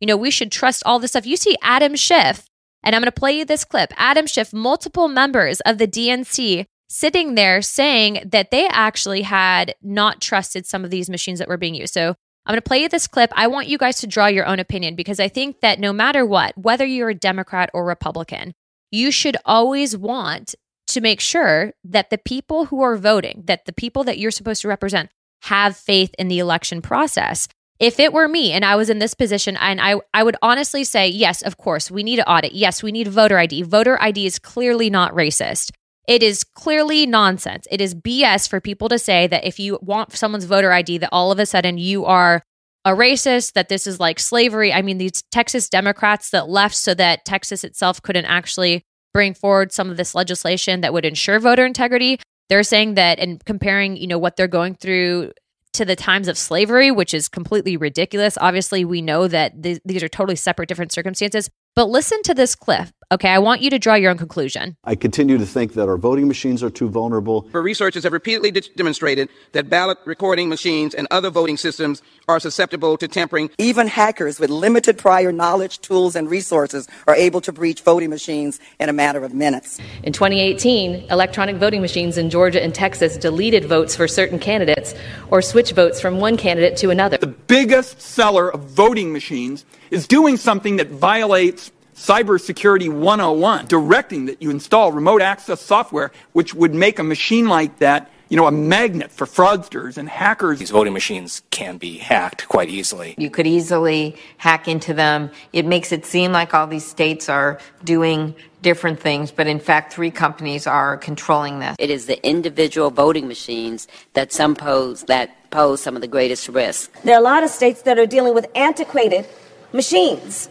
you 0.00 0.06
know, 0.06 0.16
we 0.16 0.30
should 0.30 0.50
trust 0.50 0.82
all 0.86 0.98
this 0.98 1.10
stuff. 1.10 1.26
You 1.26 1.36
see 1.36 1.56
Adam 1.62 1.94
Schiff 1.94 2.48
and 2.86 2.94
I'm 2.94 3.02
going 3.02 3.10
to 3.10 3.20
play 3.20 3.36
you 3.36 3.44
this 3.44 3.64
clip. 3.64 3.92
Adam 3.96 4.28
Schiff, 4.28 4.52
multiple 4.52 5.08
members 5.08 5.60
of 5.62 5.78
the 5.78 5.88
DNC 5.88 6.66
sitting 6.88 7.34
there 7.34 7.60
saying 7.60 8.22
that 8.24 8.52
they 8.52 8.68
actually 8.68 9.22
had 9.22 9.74
not 9.82 10.20
trusted 10.20 10.66
some 10.66 10.84
of 10.84 10.90
these 10.90 11.10
machines 11.10 11.40
that 11.40 11.48
were 11.48 11.56
being 11.56 11.74
used. 11.74 11.92
So 11.92 12.10
I'm 12.10 12.52
going 12.52 12.58
to 12.58 12.62
play 12.62 12.82
you 12.82 12.88
this 12.88 13.08
clip. 13.08 13.32
I 13.34 13.48
want 13.48 13.66
you 13.66 13.76
guys 13.76 13.98
to 14.00 14.06
draw 14.06 14.28
your 14.28 14.46
own 14.46 14.60
opinion 14.60 14.94
because 14.94 15.18
I 15.18 15.26
think 15.26 15.62
that 15.62 15.80
no 15.80 15.92
matter 15.92 16.24
what, 16.24 16.56
whether 16.56 16.86
you're 16.86 17.08
a 17.10 17.14
Democrat 17.14 17.70
or 17.74 17.84
Republican, 17.84 18.54
you 18.92 19.10
should 19.10 19.36
always 19.44 19.96
want 19.96 20.54
to 20.86 21.00
make 21.00 21.20
sure 21.20 21.72
that 21.82 22.10
the 22.10 22.18
people 22.18 22.66
who 22.66 22.82
are 22.82 22.96
voting, 22.96 23.42
that 23.46 23.64
the 23.64 23.72
people 23.72 24.04
that 24.04 24.18
you're 24.18 24.30
supposed 24.30 24.62
to 24.62 24.68
represent, 24.68 25.10
have 25.42 25.76
faith 25.76 26.14
in 26.20 26.28
the 26.28 26.38
election 26.38 26.80
process 26.80 27.48
if 27.78 28.00
it 28.00 28.12
were 28.12 28.28
me 28.28 28.52
and 28.52 28.64
I 28.64 28.76
was 28.76 28.88
in 28.88 28.98
this 28.98 29.14
position, 29.14 29.56
and 29.56 29.80
I, 29.80 30.00
I 30.14 30.22
would 30.22 30.36
honestly 30.42 30.84
say, 30.84 31.08
yes, 31.08 31.42
of 31.42 31.56
course, 31.56 31.90
we 31.90 32.02
need 32.02 32.18
an 32.18 32.24
audit. 32.26 32.52
Yes, 32.52 32.82
we 32.82 32.92
need 32.92 33.08
voter 33.08 33.38
ID. 33.38 33.62
Voter 33.62 34.00
ID 34.00 34.26
is 34.26 34.38
clearly 34.38 34.88
not 34.88 35.12
racist. 35.12 35.72
It 36.08 36.22
is 36.22 36.44
clearly 36.44 37.04
nonsense. 37.04 37.66
It 37.70 37.80
is 37.80 37.94
BS 37.94 38.48
for 38.48 38.60
people 38.60 38.88
to 38.88 38.98
say 38.98 39.26
that 39.26 39.44
if 39.44 39.58
you 39.58 39.78
want 39.82 40.14
someone's 40.14 40.44
voter 40.44 40.72
ID, 40.72 40.98
that 40.98 41.08
all 41.12 41.32
of 41.32 41.38
a 41.38 41.46
sudden 41.46 41.78
you 41.78 42.04
are 42.04 42.42
a 42.84 42.92
racist, 42.92 43.54
that 43.54 43.68
this 43.68 43.86
is 43.86 43.98
like 43.98 44.20
slavery. 44.20 44.72
I 44.72 44.82
mean, 44.82 44.98
these 44.98 45.22
Texas 45.32 45.68
Democrats 45.68 46.30
that 46.30 46.48
left 46.48 46.76
so 46.76 46.94
that 46.94 47.24
Texas 47.24 47.64
itself 47.64 48.00
couldn't 48.00 48.26
actually 48.26 48.84
bring 49.12 49.34
forward 49.34 49.72
some 49.72 49.90
of 49.90 49.96
this 49.96 50.14
legislation 50.14 50.82
that 50.82 50.92
would 50.92 51.04
ensure 51.04 51.40
voter 51.40 51.66
integrity. 51.66 52.20
They're 52.48 52.62
saying 52.62 52.94
that 52.94 53.18
and 53.18 53.44
comparing, 53.44 53.96
you 53.96 54.06
know, 54.06 54.18
what 54.18 54.36
they're 54.36 54.46
going 54.46 54.76
through 54.76 55.32
to 55.76 55.84
the 55.84 55.96
times 55.96 56.28
of 56.28 56.36
slavery, 56.36 56.90
which 56.90 57.14
is 57.14 57.28
completely 57.28 57.76
ridiculous. 57.76 58.36
Obviously, 58.40 58.84
we 58.84 59.02
know 59.02 59.28
that 59.28 59.62
th- 59.62 59.80
these 59.84 60.02
are 60.02 60.08
totally 60.08 60.36
separate, 60.36 60.68
different 60.68 60.92
circumstances. 60.92 61.48
But 61.74 61.88
listen 61.88 62.22
to 62.24 62.34
this 62.34 62.54
clip. 62.54 62.88
Okay, 63.12 63.28
I 63.28 63.38
want 63.38 63.60
you 63.60 63.70
to 63.70 63.78
draw 63.78 63.94
your 63.94 64.10
own 64.10 64.18
conclusion. 64.18 64.76
I 64.82 64.96
continue 64.96 65.38
to 65.38 65.46
think 65.46 65.74
that 65.74 65.88
our 65.88 65.96
voting 65.96 66.26
machines 66.26 66.60
are 66.64 66.70
too 66.70 66.88
vulnerable. 66.88 67.42
For 67.52 67.62
researchers 67.62 68.02
have 68.02 68.12
repeatedly 68.12 68.50
de- 68.50 68.62
demonstrated 68.74 69.28
that 69.52 69.70
ballot 69.70 69.98
recording 70.06 70.48
machines 70.48 70.92
and 70.92 71.06
other 71.12 71.30
voting 71.30 71.56
systems 71.56 72.02
are 72.26 72.40
susceptible 72.40 72.96
to 72.96 73.06
tampering. 73.06 73.48
Even 73.58 73.86
hackers 73.86 74.40
with 74.40 74.50
limited 74.50 74.98
prior 74.98 75.30
knowledge, 75.30 75.78
tools, 75.82 76.16
and 76.16 76.28
resources 76.28 76.88
are 77.06 77.14
able 77.14 77.40
to 77.42 77.52
breach 77.52 77.82
voting 77.82 78.10
machines 78.10 78.58
in 78.80 78.88
a 78.88 78.92
matter 78.92 79.22
of 79.22 79.32
minutes. 79.32 79.78
In 80.02 80.12
2018, 80.12 81.08
electronic 81.08 81.58
voting 81.58 81.82
machines 81.82 82.18
in 82.18 82.28
Georgia 82.28 82.60
and 82.60 82.74
Texas 82.74 83.16
deleted 83.16 83.66
votes 83.66 83.94
for 83.94 84.08
certain 84.08 84.40
candidates 84.40 84.96
or 85.30 85.40
switched 85.40 85.74
votes 85.74 86.00
from 86.00 86.18
one 86.18 86.36
candidate 86.36 86.76
to 86.78 86.90
another. 86.90 87.18
The 87.18 87.28
biggest 87.28 88.00
seller 88.00 88.50
of 88.50 88.64
voting 88.64 89.12
machines 89.12 89.64
is 89.92 90.08
doing 90.08 90.36
something 90.36 90.78
that 90.78 90.88
violates 90.88 91.70
Cybersecurity 91.96 92.92
101, 92.92 93.66
directing 93.66 94.26
that 94.26 94.42
you 94.42 94.50
install 94.50 94.92
remote 94.92 95.22
access 95.22 95.62
software, 95.62 96.12
which 96.34 96.52
would 96.52 96.74
make 96.74 96.98
a 96.98 97.02
machine 97.02 97.48
like 97.48 97.78
that, 97.78 98.10
you 98.28 98.36
know, 98.36 98.46
a 98.46 98.52
magnet 98.52 99.10
for 99.10 99.26
fraudsters 99.26 99.96
and 99.96 100.06
hackers. 100.06 100.58
These 100.58 100.70
voting 100.70 100.92
machines 100.92 101.40
can 101.50 101.78
be 101.78 101.96
hacked 101.96 102.48
quite 102.48 102.68
easily. 102.68 103.14
You 103.16 103.30
could 103.30 103.46
easily 103.46 104.16
hack 104.36 104.68
into 104.68 104.92
them. 104.92 105.30
It 105.54 105.64
makes 105.64 105.90
it 105.90 106.04
seem 106.04 106.32
like 106.32 106.52
all 106.52 106.66
these 106.66 106.84
states 106.84 107.30
are 107.30 107.58
doing 107.82 108.34
different 108.60 109.00
things, 109.00 109.30
but 109.30 109.46
in 109.46 109.58
fact, 109.58 109.92
three 109.92 110.10
companies 110.10 110.66
are 110.66 110.98
controlling 110.98 111.60
this. 111.60 111.76
It 111.78 111.88
is 111.88 112.06
the 112.06 112.24
individual 112.28 112.90
voting 112.90 113.26
machines 113.26 113.88
that 114.12 114.32
some 114.32 114.54
pose 114.54 115.04
that 115.04 115.50
pose 115.50 115.80
some 115.80 115.94
of 115.96 116.02
the 116.02 116.08
greatest 116.08 116.48
risk. 116.48 116.92
There 117.04 117.14
are 117.14 117.20
a 117.20 117.24
lot 117.24 117.42
of 117.42 117.48
states 117.48 117.82
that 117.82 117.98
are 117.98 118.06
dealing 118.06 118.34
with 118.34 118.46
antiquated 118.54 119.26
machines, 119.72 120.50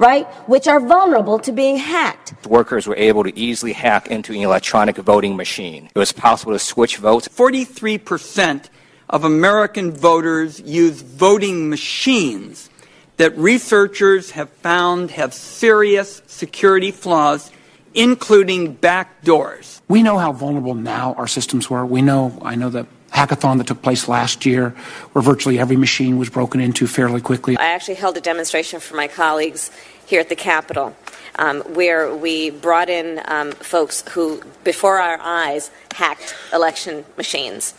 right, 0.00 0.26
which 0.48 0.66
are 0.66 0.80
vulnerable 0.80 1.38
to 1.38 1.52
being 1.52 1.76
hacked. 1.76 2.34
Workers 2.46 2.86
were 2.86 2.96
able 2.96 3.22
to 3.22 3.38
easily 3.38 3.72
hack 3.72 4.08
into 4.08 4.32
an 4.32 4.40
electronic 4.40 4.96
voting 4.96 5.36
machine. 5.36 5.90
It 5.94 5.98
was 5.98 6.10
possible 6.10 6.52
to 6.52 6.58
switch 6.58 6.96
votes. 6.96 7.28
43% 7.28 8.68
of 9.10 9.24
American 9.24 9.92
voters 9.92 10.58
use 10.60 11.02
voting 11.02 11.68
machines 11.68 12.70
that 13.18 13.36
researchers 13.36 14.30
have 14.30 14.48
found 14.48 15.10
have 15.10 15.34
serious 15.34 16.22
security 16.26 16.90
flaws, 16.90 17.50
including 17.92 18.76
backdoors. 18.76 19.82
We 19.88 20.02
know 20.02 20.16
how 20.16 20.32
vulnerable 20.32 20.74
now 20.74 21.12
our 21.14 21.26
systems 21.26 21.68
were. 21.68 21.84
We 21.84 22.00
know, 22.00 22.38
I 22.40 22.54
know 22.54 22.70
the 22.70 22.86
hackathon 23.12 23.58
that 23.58 23.66
took 23.66 23.82
place 23.82 24.08
last 24.08 24.46
year, 24.46 24.70
where 25.12 25.22
virtually 25.22 25.58
every 25.58 25.76
machine 25.76 26.16
was 26.18 26.30
broken 26.30 26.60
into 26.60 26.86
fairly 26.86 27.20
quickly. 27.20 27.56
I 27.58 27.66
actually 27.66 27.96
held 27.96 28.16
a 28.16 28.20
demonstration 28.20 28.80
for 28.80 28.96
my 28.96 29.08
colleagues 29.08 29.70
here 30.10 30.20
at 30.20 30.28
the 30.28 30.36
Capitol. 30.36 30.94
Um, 31.36 31.60
where 31.60 32.14
we 32.14 32.50
brought 32.50 32.90
in 32.90 33.22
um, 33.26 33.52
folks 33.52 34.04
who, 34.10 34.42
before 34.64 34.98
our 34.98 35.18
eyes, 35.22 35.70
hacked 35.94 36.34
election 36.52 37.04
machines. 37.16 37.72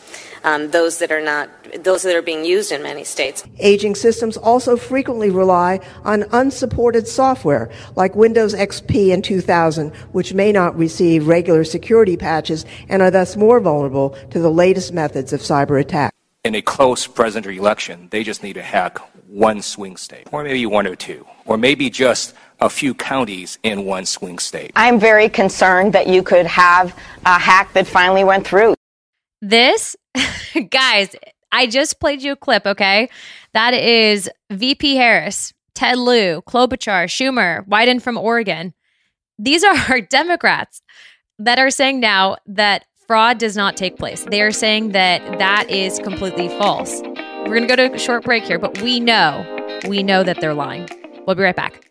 Um, 0.43 0.71
those 0.71 0.97
that 0.97 1.11
are 1.11 1.21
not, 1.21 1.49
those 1.83 2.01
that 2.03 2.15
are 2.15 2.23
being 2.23 2.43
used 2.43 2.71
in 2.71 2.81
many 2.81 3.03
states. 3.03 3.43
Aging 3.59 3.93
systems 3.93 4.37
also 4.37 4.77
frequently 4.77 5.29
rely 5.29 5.79
on 6.03 6.23
unsupported 6.31 7.07
software 7.07 7.69
like 7.95 8.15
Windows 8.15 8.55
XP 8.55 9.09
in 9.09 9.21
2000, 9.21 9.93
which 10.13 10.33
may 10.33 10.51
not 10.51 10.75
receive 10.75 11.27
regular 11.27 11.63
security 11.63 12.17
patches 12.17 12.65
and 12.89 13.03
are 13.03 13.11
thus 13.11 13.35
more 13.35 13.59
vulnerable 13.59 14.11
to 14.31 14.39
the 14.39 14.49
latest 14.49 14.93
methods 14.93 15.33
of 15.33 15.41
cyber 15.41 15.79
attack. 15.79 16.11
In 16.43 16.55
a 16.55 16.61
close 16.63 17.05
presidential 17.05 17.51
election, 17.51 18.07
they 18.09 18.23
just 18.23 18.41
need 18.41 18.53
to 18.53 18.63
hack 18.63 18.97
one 19.31 19.61
swing 19.61 19.95
state, 19.95 20.27
or 20.31 20.43
maybe 20.43 20.65
one 20.65 20.85
or 20.85 20.95
two, 20.95 21.25
or 21.45 21.57
maybe 21.57 21.89
just 21.89 22.33
a 22.59 22.69
few 22.69 22.93
counties 22.93 23.57
in 23.63 23.85
one 23.85 24.05
swing 24.05 24.37
state. 24.37 24.71
I'm 24.75 24.99
very 24.99 25.29
concerned 25.29 25.93
that 25.93 26.07
you 26.07 26.21
could 26.21 26.45
have 26.45 26.95
a 27.25 27.39
hack 27.39 27.73
that 27.73 27.87
finally 27.87 28.23
went 28.23 28.45
through. 28.45 28.75
This, 29.41 29.95
guys, 30.69 31.15
I 31.51 31.67
just 31.67 31.99
played 31.99 32.21
you 32.21 32.33
a 32.33 32.35
clip, 32.35 32.65
okay? 32.65 33.09
That 33.53 33.73
is 33.73 34.29
VP 34.51 34.95
Harris, 34.95 35.53
Ted 35.73 35.97
Lieu, 35.97 36.41
Klobuchar, 36.41 37.05
Schumer, 37.05 37.65
Wyden 37.67 38.01
from 38.01 38.17
Oregon. 38.17 38.73
These 39.39 39.63
are 39.63 40.01
Democrats 40.09 40.81
that 41.39 41.57
are 41.57 41.71
saying 41.71 42.01
now 42.01 42.37
that 42.45 42.85
fraud 43.07 43.39
does 43.39 43.55
not 43.55 43.77
take 43.77 43.97
place. 43.97 44.25
They 44.29 44.41
are 44.41 44.51
saying 44.51 44.89
that 44.89 45.39
that 45.39 45.69
is 45.69 45.99
completely 45.99 46.49
false. 46.49 47.01
We're 47.51 47.57
going 47.57 47.67
to 47.67 47.75
go 47.75 47.89
to 47.89 47.93
a 47.93 47.99
short 47.99 48.23
break 48.23 48.45
here, 48.45 48.57
but 48.57 48.81
we 48.81 49.01
know, 49.01 49.45
we 49.85 50.03
know 50.03 50.23
that 50.23 50.39
they're 50.39 50.53
lying. 50.53 50.87
We'll 51.27 51.35
be 51.35 51.43
right 51.43 51.53
back. 51.53 51.90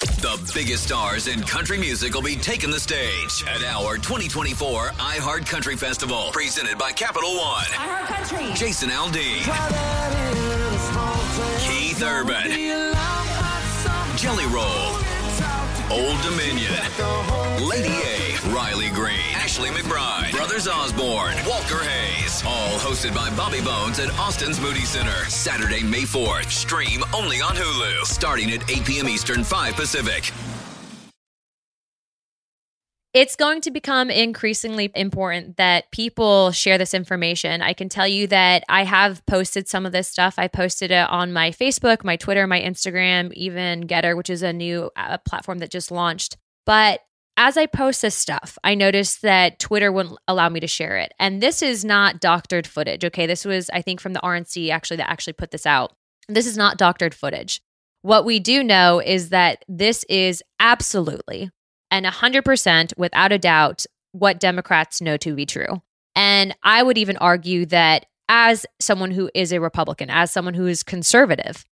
The 0.00 0.52
biggest 0.54 0.84
stars 0.84 1.26
in 1.26 1.40
country 1.40 1.78
music 1.78 2.12
will 2.12 2.20
be 2.20 2.36
taking 2.36 2.70
the 2.70 2.78
stage 2.78 3.42
at 3.48 3.64
our 3.64 3.96
2024 3.96 4.88
iHeart 4.88 5.46
Country 5.46 5.74
Festival, 5.74 6.28
presented 6.32 6.76
by 6.76 6.92
Capital 6.92 7.30
One. 7.34 7.64
iHeart 7.64 8.06
Country. 8.06 8.54
Jason 8.54 8.90
Aldean, 8.90 9.40
Keith 11.66 12.02
Urban, 12.02 12.50
Jelly 14.18 14.46
Roll, 14.46 14.96
Old 15.90 16.20
Dominion, 16.22 16.74
Lady 17.66 17.88
A, 17.88 18.36
Riley 18.54 18.90
Green, 18.90 19.20
Ashley 19.34 19.70
McBryde, 19.70 20.15
Brothers 20.56 20.72
Osborne, 20.72 21.36
Walker 21.46 21.84
Hayes. 21.84 22.42
All 22.46 22.78
hosted 22.78 23.14
by 23.14 23.28
Bobby 23.36 23.60
Bones 23.60 23.98
at 23.98 24.08
Austin's 24.18 24.58
Moody 24.58 24.86
Center. 24.86 25.12
Saturday, 25.28 25.82
May 25.82 26.04
4th. 26.04 26.50
Stream 26.50 27.04
only 27.14 27.42
on 27.42 27.54
Hulu. 27.54 28.06
Starting 28.06 28.50
at 28.52 28.70
8 28.70 28.86
p.m. 28.86 29.06
Eastern, 29.06 29.44
5 29.44 29.74
Pacific. 29.74 30.32
It's 33.12 33.36
going 33.36 33.60
to 33.60 33.70
become 33.70 34.08
increasingly 34.08 34.90
important 34.94 35.58
that 35.58 35.90
people 35.90 36.52
share 36.52 36.78
this 36.78 36.94
information. 36.94 37.60
I 37.60 37.74
can 37.74 37.90
tell 37.90 38.08
you 38.08 38.26
that 38.28 38.64
I 38.66 38.84
have 38.84 39.26
posted 39.26 39.68
some 39.68 39.84
of 39.84 39.92
this 39.92 40.08
stuff. 40.08 40.36
I 40.38 40.48
posted 40.48 40.90
it 40.90 41.06
on 41.10 41.34
my 41.34 41.50
Facebook, 41.50 42.02
my 42.02 42.16
Twitter, 42.16 42.46
my 42.46 42.62
Instagram, 42.62 43.30
even 43.34 43.86
Gettr, 43.86 44.16
which 44.16 44.30
is 44.30 44.42
a 44.42 44.54
new 44.54 44.90
uh, 44.96 45.18
platform 45.18 45.58
that 45.58 45.70
just 45.70 45.90
launched. 45.90 46.38
But 46.64 47.00
as 47.36 47.56
I 47.56 47.66
post 47.66 48.02
this 48.02 48.14
stuff, 48.14 48.58
I 48.64 48.74
noticed 48.74 49.22
that 49.22 49.58
Twitter 49.58 49.92
wouldn't 49.92 50.18
allow 50.26 50.48
me 50.48 50.60
to 50.60 50.66
share 50.66 50.96
it. 50.96 51.12
And 51.18 51.42
this 51.42 51.62
is 51.62 51.84
not 51.84 52.20
doctored 52.20 52.66
footage. 52.66 53.04
Okay. 53.04 53.26
This 53.26 53.44
was, 53.44 53.70
I 53.70 53.82
think, 53.82 54.00
from 54.00 54.12
the 54.12 54.20
RNC 54.20 54.70
actually 54.70 54.96
that 54.98 55.10
actually 55.10 55.34
put 55.34 55.50
this 55.50 55.66
out. 55.66 55.92
This 56.28 56.46
is 56.46 56.56
not 56.56 56.78
doctored 56.78 57.14
footage. 57.14 57.60
What 58.02 58.24
we 58.24 58.38
do 58.40 58.62
know 58.62 59.00
is 59.00 59.30
that 59.30 59.64
this 59.68 60.04
is 60.08 60.42
absolutely 60.60 61.50
and 61.90 62.06
100% 62.06 62.92
without 62.96 63.32
a 63.32 63.38
doubt 63.38 63.84
what 64.12 64.40
Democrats 64.40 65.00
know 65.00 65.16
to 65.18 65.34
be 65.34 65.46
true. 65.46 65.82
And 66.14 66.56
I 66.62 66.82
would 66.82 66.98
even 66.98 67.16
argue 67.18 67.66
that 67.66 68.06
as 68.28 68.66
someone 68.80 69.10
who 69.10 69.30
is 69.34 69.52
a 69.52 69.60
Republican, 69.60 70.10
as 70.10 70.32
someone 70.32 70.54
who 70.54 70.66
is 70.66 70.82
conservative, 70.82 71.64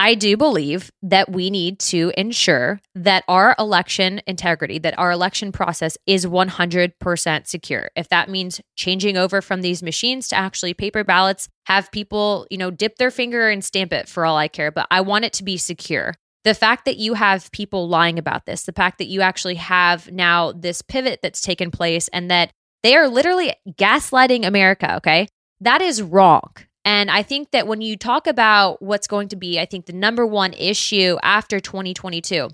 I 0.00 0.14
do 0.14 0.38
believe 0.38 0.90
that 1.02 1.30
we 1.30 1.50
need 1.50 1.78
to 1.80 2.10
ensure 2.16 2.80
that 2.94 3.22
our 3.28 3.54
election 3.58 4.22
integrity, 4.26 4.78
that 4.78 4.98
our 4.98 5.10
election 5.10 5.52
process 5.52 5.98
is 6.06 6.24
100% 6.24 7.46
secure. 7.46 7.90
If 7.94 8.08
that 8.08 8.30
means 8.30 8.62
changing 8.76 9.18
over 9.18 9.42
from 9.42 9.60
these 9.60 9.82
machines 9.82 10.28
to 10.28 10.36
actually 10.36 10.72
paper 10.72 11.04
ballots, 11.04 11.50
have 11.66 11.92
people, 11.92 12.46
you 12.50 12.56
know, 12.56 12.70
dip 12.70 12.96
their 12.96 13.10
finger 13.10 13.50
and 13.50 13.62
stamp 13.62 13.92
it 13.92 14.08
for 14.08 14.24
all 14.24 14.38
I 14.38 14.48
care, 14.48 14.70
but 14.70 14.86
I 14.90 15.02
want 15.02 15.26
it 15.26 15.34
to 15.34 15.44
be 15.44 15.58
secure. 15.58 16.14
The 16.44 16.54
fact 16.54 16.86
that 16.86 16.96
you 16.96 17.12
have 17.12 17.52
people 17.52 17.86
lying 17.86 18.18
about 18.18 18.46
this, 18.46 18.62
the 18.62 18.72
fact 18.72 18.96
that 19.00 19.08
you 19.08 19.20
actually 19.20 19.56
have 19.56 20.10
now 20.10 20.52
this 20.52 20.80
pivot 20.80 21.20
that's 21.22 21.42
taken 21.42 21.70
place 21.70 22.08
and 22.08 22.30
that 22.30 22.52
they 22.82 22.96
are 22.96 23.06
literally 23.06 23.52
gaslighting 23.72 24.46
America, 24.46 24.96
okay? 24.96 25.28
That 25.60 25.82
is 25.82 26.00
wrong. 26.00 26.54
And 26.84 27.10
I 27.10 27.22
think 27.22 27.50
that 27.50 27.66
when 27.66 27.80
you 27.80 27.96
talk 27.96 28.26
about 28.26 28.80
what's 28.80 29.06
going 29.06 29.28
to 29.28 29.36
be, 29.36 29.60
I 29.60 29.66
think 29.66 29.86
the 29.86 29.92
number 29.92 30.26
one 30.26 30.52
issue 30.54 31.18
after 31.22 31.60
2022, 31.60 32.48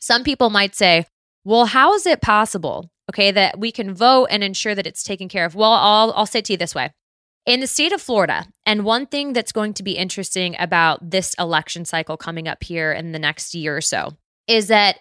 some 0.00 0.22
people 0.22 0.50
might 0.50 0.74
say, 0.74 1.06
well, 1.44 1.66
how 1.66 1.94
is 1.94 2.06
it 2.06 2.20
possible, 2.20 2.90
okay, 3.10 3.30
that 3.32 3.58
we 3.58 3.72
can 3.72 3.92
vote 3.92 4.26
and 4.30 4.44
ensure 4.44 4.74
that 4.74 4.86
it's 4.86 5.02
taken 5.02 5.28
care 5.28 5.44
of? 5.44 5.54
Well, 5.54 5.72
I'll, 5.72 6.12
I'll 6.12 6.26
say 6.26 6.40
to 6.42 6.52
you 6.52 6.56
this 6.56 6.74
way. 6.74 6.90
In 7.46 7.60
the 7.60 7.66
state 7.66 7.92
of 7.92 8.00
Florida, 8.00 8.46
and 8.64 8.84
one 8.84 9.04
thing 9.06 9.34
that's 9.34 9.52
going 9.52 9.74
to 9.74 9.82
be 9.82 9.92
interesting 9.92 10.56
about 10.58 11.10
this 11.10 11.34
election 11.38 11.84
cycle 11.84 12.16
coming 12.16 12.48
up 12.48 12.62
here 12.64 12.90
in 12.92 13.12
the 13.12 13.18
next 13.18 13.54
year 13.54 13.76
or 13.76 13.82
so 13.82 14.12
is 14.48 14.68
that 14.68 14.96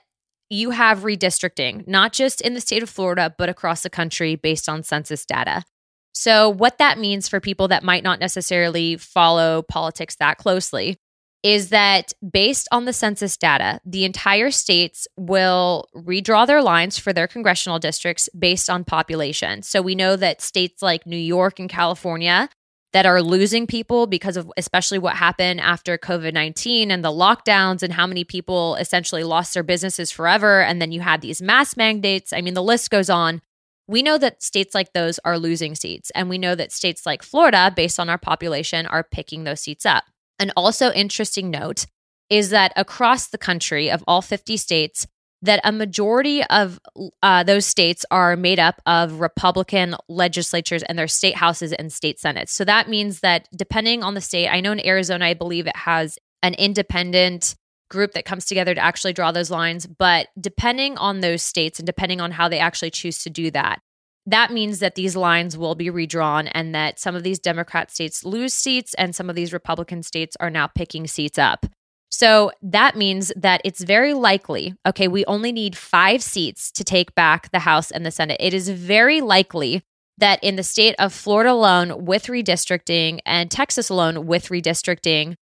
you 0.50 0.72
have 0.72 1.00
redistricting, 1.00 1.88
not 1.88 2.12
just 2.12 2.42
in 2.42 2.54
the 2.54 2.62
state 2.62 2.84
of 2.84 2.90
Florida, 2.90 3.34
but 3.38 3.48
across 3.48 3.82
the 3.82 3.90
country 3.90 4.36
based 4.36 4.68
on 4.68 4.84
census 4.84 5.26
data. 5.26 5.64
So, 6.14 6.48
what 6.48 6.78
that 6.78 7.00
means 7.00 7.28
for 7.28 7.40
people 7.40 7.68
that 7.70 7.84
might 7.84 8.04
not 8.04 8.20
necessarily 8.20 8.98
follow 8.98 9.64
politics 9.64 10.16
that 10.16 10.38
closely 10.38 10.98
is 11.42 11.70
that 11.70 12.14
based 12.32 12.68
on 12.72 12.86
the 12.86 12.94
census 12.94 13.36
data, 13.36 13.82
the 13.84 14.06
entire 14.06 14.50
states 14.50 15.08
will 15.18 15.90
redraw 15.94 16.48
their 16.48 16.62
lines 16.62 16.98
for 16.98 17.12
their 17.12 17.28
congressional 17.28 17.80
districts 17.80 18.30
based 18.38 18.70
on 18.70 18.84
population. 18.84 19.64
So, 19.64 19.82
we 19.82 19.96
know 19.96 20.16
that 20.16 20.42
states 20.42 20.82
like 20.84 21.08
New 21.08 21.18
York 21.18 21.60
and 21.60 21.70
California 21.70 22.48
that 22.94 23.08
are 23.08 23.24
losing 23.24 23.66
people 23.66 24.06
because 24.06 24.38
of 24.38 24.52
especially 24.56 25.00
what 25.00 25.16
happened 25.16 25.60
after 25.60 25.98
COVID 25.98 26.34
19 26.34 26.92
and 26.92 27.04
the 27.04 27.10
lockdowns 27.10 27.82
and 27.82 27.92
how 27.92 28.06
many 28.06 28.24
people 28.24 28.76
essentially 28.76 29.24
lost 29.24 29.56
their 29.56 29.64
businesses 29.64 30.12
forever. 30.12 30.62
And 30.62 30.80
then 30.80 30.92
you 30.92 31.02
had 31.02 31.22
these 31.22 31.42
mask 31.42 31.76
mandates. 31.76 32.32
I 32.32 32.42
mean, 32.42 32.54
the 32.54 32.64
list 32.64 32.92
goes 32.92 33.10
on. 33.10 33.42
We 33.88 34.02
know 34.02 34.18
that 34.18 34.42
states 34.42 34.74
like 34.74 34.94
those 34.94 35.20
are 35.26 35.38
losing 35.38 35.76
seats. 35.76 36.12
And 36.16 36.30
we 36.30 36.38
know 36.38 36.56
that 36.56 36.72
states 36.72 37.06
like 37.06 37.22
Florida, 37.22 37.72
based 37.76 38.00
on 38.00 38.10
our 38.10 38.18
population, 38.18 38.86
are 38.86 39.04
picking 39.04 39.44
those 39.44 39.62
seats 39.62 39.86
up. 39.86 40.06
An 40.40 40.52
also 40.56 40.92
interesting 40.92 41.50
note 41.50 41.86
is 42.30 42.50
that 42.50 42.74
across 42.76 43.28
the 43.28 43.38
country 43.38 43.92
of 43.92 44.04
all 44.08 44.22
50 44.22 44.58
states, 44.58 45.06
that 45.44 45.60
a 45.66 45.74
majority 45.74 46.42
of 46.46 46.80
uh, 47.22 47.44
those 47.44 47.66
states 47.66 48.06
are 48.10 48.38
made 48.38 48.60
up 48.60 48.82
of 48.86 49.20
Republican 49.20 49.94
legislatures 50.08 50.84
and 50.84 50.98
their 50.98 51.08
state 51.08 51.36
houses 51.36 51.74
and 51.74 51.92
state 51.92 52.18
senates. 52.18 52.54
So 52.54 52.64
that 52.64 52.88
means 52.88 53.20
that 53.20 53.50
depending 53.54 54.04
on 54.04 54.14
the 54.14 54.22
state, 54.22 54.48
I 54.48 54.62
know 54.62 54.72
in 54.72 54.86
Arizona, 54.86 55.26
I 55.26 55.34
believe 55.34 55.68
it 55.68 55.76
has 55.76 56.18
an 56.42 56.54
independent 56.54 57.56
group 57.94 58.12
that 58.12 58.26
comes 58.26 58.44
together 58.44 58.76
to 58.76 58.84
actually 58.84 59.14
draw 59.14 59.32
those 59.32 59.50
lines. 59.50 59.88
But 59.88 60.28
depending 60.40 60.98
on 60.98 61.22
those 61.22 61.42
states 61.42 61.80
and 61.80 61.86
depending 61.86 62.20
on 62.20 62.32
how 62.32 62.50
they 62.50 62.60
actually 62.60 62.92
choose 62.92 63.24
to 63.24 63.30
do 63.30 63.50
that, 63.52 63.80
that 64.26 64.52
means 64.52 64.80
that 64.80 64.96
these 64.96 65.16
lines 65.16 65.58
will 65.58 65.76
be 65.76 65.90
redrawn 65.90 66.48
and 66.48 66.74
that 66.76 67.00
some 67.00 67.16
of 67.16 67.24
these 67.24 67.40
Democrat 67.40 67.92
states 67.92 68.26
lose 68.26 68.54
seats 68.54 68.94
and 68.96 69.16
some 69.16 69.30
of 69.30 69.36
these 69.36 69.54
Republican 69.54 70.04
states 70.04 70.36
are 70.40 70.50
now 70.50 70.68
picking 70.68 71.08
seats 71.08 71.38
up. 71.38 71.66
So 72.10 72.52
that 72.62 72.96
means 72.96 73.34
that 73.36 73.62
it's 73.66 73.84
very 73.84 74.14
likely, 74.14 74.76
okay, 74.86 75.08
we 75.08 75.26
only 75.26 75.52
need 75.52 75.76
five 75.76 76.22
seats 76.22 76.72
to 76.74 76.84
take 76.84 77.16
back 77.16 77.52
the 77.52 77.60
House 77.60 77.90
and 77.90 78.06
the 78.06 78.12
Senate. 78.12 78.38
It 78.40 78.54
is 78.54 78.70
very 78.70 79.20
likely 79.20 79.84
that 80.20 80.42
in 80.44 80.56
the 80.56 80.64
state 80.64 80.96
of 81.00 81.12
Florida 81.12 81.52
alone 81.52 82.06
with 82.06 82.28
redistricting 82.28 83.20
and 83.26 83.50
Texas 83.50 83.90
alone 83.90 84.28
with 84.28 84.50
redistricting, 84.50 85.36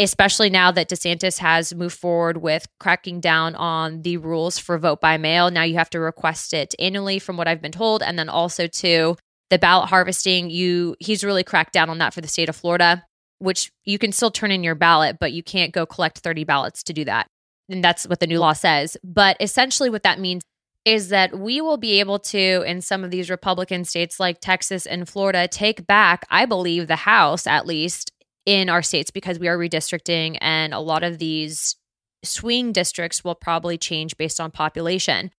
especially 0.00 0.50
now 0.50 0.72
that 0.72 0.88
DeSantis 0.88 1.38
has 1.38 1.74
moved 1.74 1.96
forward 1.96 2.38
with 2.38 2.66
cracking 2.80 3.20
down 3.20 3.54
on 3.54 4.02
the 4.02 4.16
rules 4.16 4.58
for 4.58 4.78
vote 4.78 5.00
by 5.00 5.16
mail. 5.16 5.50
Now 5.50 5.62
you 5.62 5.74
have 5.74 5.90
to 5.90 6.00
request 6.00 6.52
it 6.52 6.74
annually 6.78 7.18
from 7.18 7.36
what 7.36 7.46
I've 7.46 7.62
been 7.62 7.70
told 7.70 8.02
and 8.02 8.18
then 8.18 8.28
also 8.28 8.66
to 8.66 9.16
the 9.50 9.58
ballot 9.58 9.88
harvesting, 9.88 10.48
you 10.50 10.96
he's 11.00 11.24
really 11.24 11.44
cracked 11.44 11.72
down 11.72 11.90
on 11.90 11.98
that 11.98 12.14
for 12.14 12.20
the 12.20 12.28
state 12.28 12.48
of 12.48 12.56
Florida 12.56 13.04
which 13.40 13.72
you 13.84 13.98
can 13.98 14.12
still 14.12 14.30
turn 14.30 14.50
in 14.50 14.62
your 14.62 14.74
ballot, 14.74 15.16
but 15.18 15.32
you 15.32 15.42
can't 15.42 15.72
go 15.72 15.86
collect 15.86 16.18
30 16.18 16.44
ballots 16.44 16.82
to 16.84 16.92
do 16.92 17.04
that. 17.06 17.26
And 17.68 17.82
that's 17.82 18.06
what 18.06 18.20
the 18.20 18.26
new 18.26 18.38
law 18.38 18.52
says. 18.52 18.96
But 19.02 19.36
essentially, 19.40 19.90
what 19.90 20.02
that 20.02 20.20
means 20.20 20.42
is 20.84 21.08
that 21.08 21.38
we 21.38 21.60
will 21.60 21.78
be 21.78 22.00
able 22.00 22.18
to, 22.18 22.62
in 22.62 22.82
some 22.82 23.02
of 23.02 23.10
these 23.10 23.30
Republican 23.30 23.84
states 23.84 24.20
like 24.20 24.40
Texas 24.40 24.86
and 24.86 25.08
Florida, 25.08 25.48
take 25.48 25.86
back, 25.86 26.26
I 26.30 26.44
believe, 26.44 26.86
the 26.86 26.96
House 26.96 27.46
at 27.46 27.66
least 27.66 28.12
in 28.46 28.68
our 28.68 28.82
states 28.82 29.10
because 29.10 29.38
we 29.38 29.48
are 29.48 29.58
redistricting 29.58 30.38
and 30.40 30.72
a 30.72 30.80
lot 30.80 31.02
of 31.02 31.18
these 31.18 31.76
swing 32.24 32.72
districts 32.72 33.24
will 33.24 33.34
probably 33.34 33.78
change 33.78 34.16
based 34.16 34.40
on 34.40 34.50
population. 34.50 35.30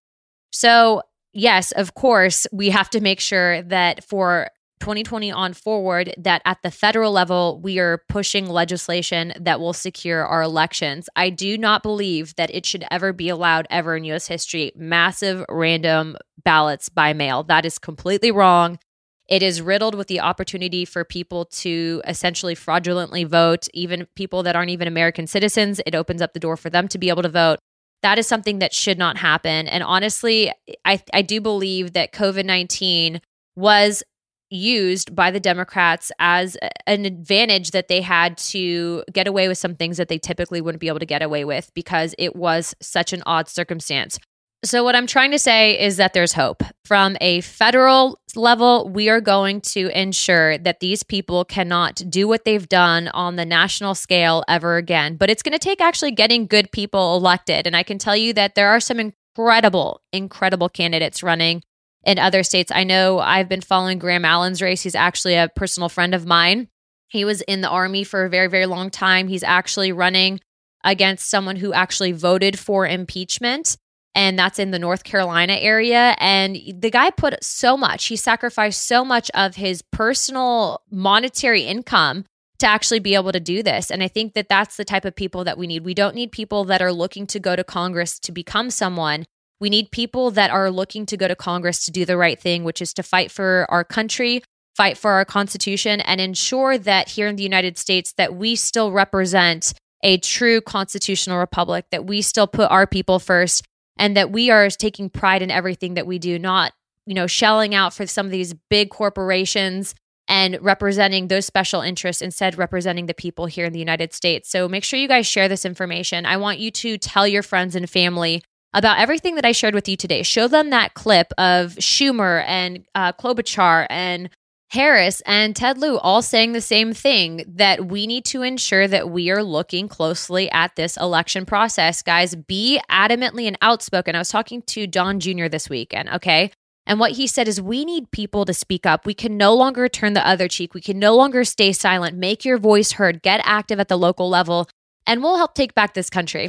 So, 0.52 1.02
yes, 1.34 1.72
of 1.72 1.94
course, 1.94 2.48
we 2.52 2.70
have 2.70 2.90
to 2.92 3.02
make 3.02 3.20
sure 3.20 3.62
that 3.64 4.04
for 4.04 4.50
2020 4.82 5.32
on 5.32 5.54
forward 5.54 6.14
that 6.18 6.42
at 6.44 6.58
the 6.64 6.72
federal 6.72 7.12
level, 7.12 7.62
we 7.64 7.80
are 7.80 8.02
pushing 8.10 8.50
legislation 8.50 9.32
that 9.40 9.60
will 9.60 9.74
secure 9.74 10.26
our 10.26 10.42
elections. 10.42 11.08
I 11.16 11.30
do 11.30 11.58
not 11.58 11.84
believe 11.84 12.36
that 12.36 12.54
it 12.54 12.66
should 12.66 12.84
ever 12.90 13.14
be 13.14 13.30
allowed, 13.30 13.68
ever 13.70 13.96
in 13.96 14.04
US 14.06 14.28
history, 14.28 14.72
massive 14.76 15.46
random 15.50 16.18
ballots 16.44 16.90
by 16.90 17.14
mail. 17.14 17.44
That 17.44 17.66
is 17.66 17.78
completely 17.78 18.32
wrong. 18.32 18.80
It 19.28 19.44
is 19.44 19.62
riddled 19.62 19.96
with 19.96 20.08
the 20.08 20.20
opportunity 20.20 20.84
for 20.84 21.06
people 21.06 21.46
to 21.46 22.02
essentially 22.06 22.56
fraudulently 22.56 23.24
vote, 23.24 23.68
even 23.74 24.08
people 24.16 24.44
that 24.44 24.56
aren't 24.56 24.72
even 24.72 24.88
American 24.88 25.28
citizens. 25.28 25.80
It 25.86 25.96
opens 25.96 26.22
up 26.22 26.34
the 26.34 26.40
door 26.40 26.58
for 26.58 26.70
them 26.70 26.88
to 26.90 26.98
be 26.98 27.10
able 27.10 27.24
to 27.24 27.30
vote. 27.30 27.60
That 28.02 28.18
is 28.18 28.28
something 28.28 28.60
that 28.60 28.74
should 28.74 28.98
not 28.98 29.18
happen. 29.18 29.68
And 29.68 29.84
honestly, 29.84 30.52
I, 30.84 31.02
I 31.14 31.22
do 31.22 31.40
believe 31.40 31.94
that 31.94 32.14
COVID 32.14 32.46
19 32.46 33.22
was 33.56 34.04
used 34.52 35.16
by 35.16 35.32
the 35.32 35.40
Democrats 35.40 36.12
as 36.20 36.58
an 36.86 37.06
advantage 37.06 37.72
that 37.72 37.88
they 37.88 38.02
had 38.02 38.38
to 38.38 39.04
get 39.14 39.28
away 39.28 39.48
with 39.48 39.58
some 39.58 39.76
things 39.76 39.98
that 39.98 40.10
they 40.10 40.18
typically 40.18 40.60
wouldn't 40.60 40.82
be 40.82 40.90
able 40.90 41.00
to 41.00 41.06
get 41.06 41.22
away 41.22 41.46
with 41.46 41.72
because 41.74 42.14
it 42.20 42.36
was 42.36 42.76
such 42.82 43.14
an 43.14 43.24
odd 43.26 43.48
circumstance. 43.48 44.20
So, 44.63 44.84
what 44.84 44.95
I'm 44.95 45.08
trying 45.08 45.32
to 45.32 45.39
say 45.39 45.80
is 45.80 45.97
that 45.97 46.13
there's 46.13 46.34
hope. 46.34 46.62
From 46.86 47.17
a 47.19 47.41
federal 47.41 48.19
level, 48.36 48.88
we 48.89 49.10
are 49.10 49.19
going 49.19 49.60
to 49.62 49.88
ensure 50.00 50.60
that 50.60 50.80
these 50.80 51.02
people 51.02 51.45
cannot 51.45 51.95
do 52.08 52.28
what 52.28 52.45
they've 52.45 52.69
done 52.69 53.08
on 53.08 53.38
the 53.38 53.45
national 53.45 53.95
scale 53.95 54.43
ever 54.47 54.78
again. 54.78 55.15
But 55.15 55.32
it's 55.32 55.41
going 55.41 55.54
to 55.54 55.60
take 55.60 55.82
actually 55.82 56.12
getting 56.12 56.45
good 56.45 56.71
people 56.71 57.15
elected. 57.15 57.65
And 57.65 57.76
I 57.76 57.82
can 57.82 57.97
tell 57.97 58.15
you 58.15 58.34
that 58.34 58.54
there 58.54 58.69
are 58.69 58.80
some 58.80 59.00
incredible, 59.00 60.02
incredible 60.13 60.69
candidates 60.69 61.24
running 61.24 61.63
in 62.04 62.19
other 62.19 62.43
states. 62.43 62.71
I 62.74 62.84
know 62.84 63.17
I've 63.17 63.50
been 63.50 63.62
following 63.62 63.97
Graham 63.97 64.26
Allen's 64.26 64.62
race. 64.62 64.84
He's 64.84 64.95
actually 64.95 65.36
a 65.36 65.50
personal 65.56 65.89
friend 65.89 66.13
of 66.13 66.28
mine. 66.28 66.67
He 67.08 67.26
was 67.26 67.41
in 67.41 67.62
the 67.62 67.69
army 67.69 68.04
for 68.04 68.26
a 68.26 68.30
very, 68.30 68.47
very 68.47 68.67
long 68.67 68.91
time. 68.91 69.28
He's 69.28 69.43
actually 69.43 69.91
running 69.91 70.39
against 70.84 71.32
someone 71.32 71.56
who 71.56 71.74
actually 71.74 72.12
voted 72.12 72.60
for 72.60 72.86
impeachment. 72.86 73.76
And 74.13 74.38
that's 74.38 74.60
in 74.60 74.71
the 74.71 74.80
North 74.80 75.04
Carolina 75.04 75.54
area. 75.54 76.15
And 76.19 76.58
the 76.74 76.91
guy 76.91 77.12
put 77.12 77.41
so 77.43 77.78
much, 77.78 78.08
he 78.08 78.15
sacrificed 78.15 78.86
so 78.86 79.06
much 79.06 79.32
of 79.34 79.56
his 79.56 79.82
personal 79.82 80.82
monetary 80.91 81.63
income 81.63 82.26
to 82.60 82.67
actually 82.67 83.00
be 83.00 83.15
able 83.15 83.32
to 83.32 83.39
do 83.39 83.63
this. 83.63 83.89
And 83.89 84.04
I 84.04 84.08
think 84.08 84.34
that 84.34 84.47
that's 84.47 84.78
the 84.78 84.86
type 84.86 85.06
of 85.06 85.15
people 85.15 85.43
that 85.45 85.58
we 85.58 85.65
need. 85.65 85.84
We 85.84 85.93
don't 85.93 86.15
need 86.15 86.32
people 86.32 86.63
that 86.65 86.82
are 86.82 86.91
looking 86.91 87.26
to 87.28 87.39
go 87.39 87.56
to 87.56 87.63
Congress 87.63 88.19
to 88.19 88.32
become 88.32 88.69
someone. 88.69 89.26
We 89.60 89.69
need 89.69 89.91
people 89.91 90.30
that 90.32 90.52
are 90.52 90.69
looking 90.69 91.06
to 91.08 91.17
go 91.17 91.28
to 91.28 91.36
Congress 91.36 91.86
to 91.86 91.91
do 91.91 92.06
the 92.06 92.17
right 92.17 92.39
thing, 92.39 92.63
which 92.63 92.82
is 92.82 92.93
to 92.95 93.04
fight 93.04 93.32
for 93.32 93.65
our 93.69 93.84
country, 93.84 94.43
fight 94.76 94.97
for 94.97 95.12
our 95.12 95.26
constitution 95.26 96.02
and 96.02 96.21
ensure 96.21 96.78
that 96.78 97.10
here 97.10 97.28
in 97.28 97.36
the 97.36 97.43
United 97.43 97.78
States 97.78 98.13
that 98.13 98.36
we 98.36 98.56
still 98.56 98.91
represent 98.91 99.74
a 100.04 100.17
true 100.17 100.62
constitutional 100.62 101.38
republic, 101.38 101.86
that 101.91 102.06
we 102.06 102.21
still 102.21 102.47
put 102.47 102.69
our 102.69 102.86
people 102.86 103.19
first 103.19 103.63
and 104.02 104.18
that 104.18 104.32
we 104.32 104.50
are 104.50 104.68
taking 104.72 105.12
pride 105.12 105.44
in 105.44 105.52
everything 105.52 105.94
that 105.94 106.08
we 106.08 106.18
do, 106.18 106.40
not, 106.40 106.74
you 107.06 107.14
know, 107.14 107.28
shelling 107.28 107.76
out 107.76 107.94
for 107.94 108.08
some 108.08 108.26
of 108.26 108.32
these 108.32 108.56
big 108.68 108.90
corporations 108.90 109.94
and 110.28 110.58
representing 110.60 111.28
those 111.28 111.46
special 111.46 111.82
interests 111.82 112.20
instead 112.20 112.58
representing 112.58 113.06
the 113.06 113.14
people 113.14 113.46
here 113.46 113.66
in 113.66 113.74
the 113.74 113.80
United 113.80 114.12
States. 114.12 114.50
So 114.50 114.68
make 114.68 114.84
sure 114.84 114.98
you 114.98 115.08
guys 115.08 115.28
share 115.28 115.48
this 115.48 115.66
information. 115.66 116.26
I 116.26 116.38
want 116.38 116.58
you 116.58 116.72
to 116.72 116.98
tell 116.98 117.28
your 117.28 117.44
friends 117.44 117.76
and 117.76 117.88
family 117.88 118.42
about 118.74 118.98
everything 118.98 119.36
that 119.36 119.46
I 119.46 119.52
shared 119.52 119.76
with 119.76 119.88
you 119.88 119.96
today. 119.96 120.24
Show 120.24 120.48
them 120.48 120.72
that 120.72 120.96
clip 120.96 121.32
of 121.38 121.76
Schumer 121.76 122.44
and 122.48 122.84
uh, 122.96 123.14
Klobuchar 123.14 123.86
and 123.88 124.32
Harris 124.72 125.22
and 125.26 125.54
Ted 125.54 125.78
Lieu 125.80 125.98
all 125.98 126.22
saying 126.22 126.54
the 126.54 126.62
same 126.62 126.94
thing 126.94 127.44
that 127.46 127.88
we 127.88 128.08
need 128.08 128.24
to 128.24 128.42
ensure 128.42 128.88
that 128.88 129.10
we 129.10 129.30
are 129.30 129.44
looking 129.44 129.90
closely 129.90 130.50
at 130.50 130.78
this 130.78 130.96
election 130.96 131.46
process. 131.46 132.02
Guys, 132.02 132.36
be 132.36 132.80
adamantly 132.90 133.48
and 133.48 133.58
outspoken. 133.62 134.16
I 134.16 134.20
was 134.20 134.30
talking 134.30 134.62
to 134.68 134.88
Don 134.88 135.20
Jr. 135.20 135.50
this 135.50 135.70
weekend, 135.70 136.08
okay? 136.12 136.54
And 136.86 137.02
what 137.02 137.12
he 137.12 137.28
said 137.28 137.50
is, 137.50 137.62
we 137.62 137.84
need 137.84 138.12
people 138.12 138.46
to 138.46 138.54
speak 138.54 138.86
up. 138.86 139.06
We 139.06 139.14
can 139.14 139.36
no 139.36 139.54
longer 139.54 139.90
turn 139.90 140.14
the 140.14 140.26
other 140.26 140.48
cheek. 140.48 140.74
We 140.74 140.80
can 140.80 140.98
no 140.98 141.18
longer 141.18 141.44
stay 141.44 141.74
silent. 141.74 142.18
Make 142.18 142.46
your 142.46 142.58
voice 142.58 142.94
heard. 142.94 143.22
Get 143.22 143.42
active 143.44 143.78
at 143.78 143.90
the 143.90 143.98
local 143.98 144.30
level, 144.30 144.70
and 145.06 145.22
we'll 145.22 145.36
help 145.36 145.54
take 145.54 145.76
back 145.76 145.96
this 145.96 146.10
country. 146.10 146.48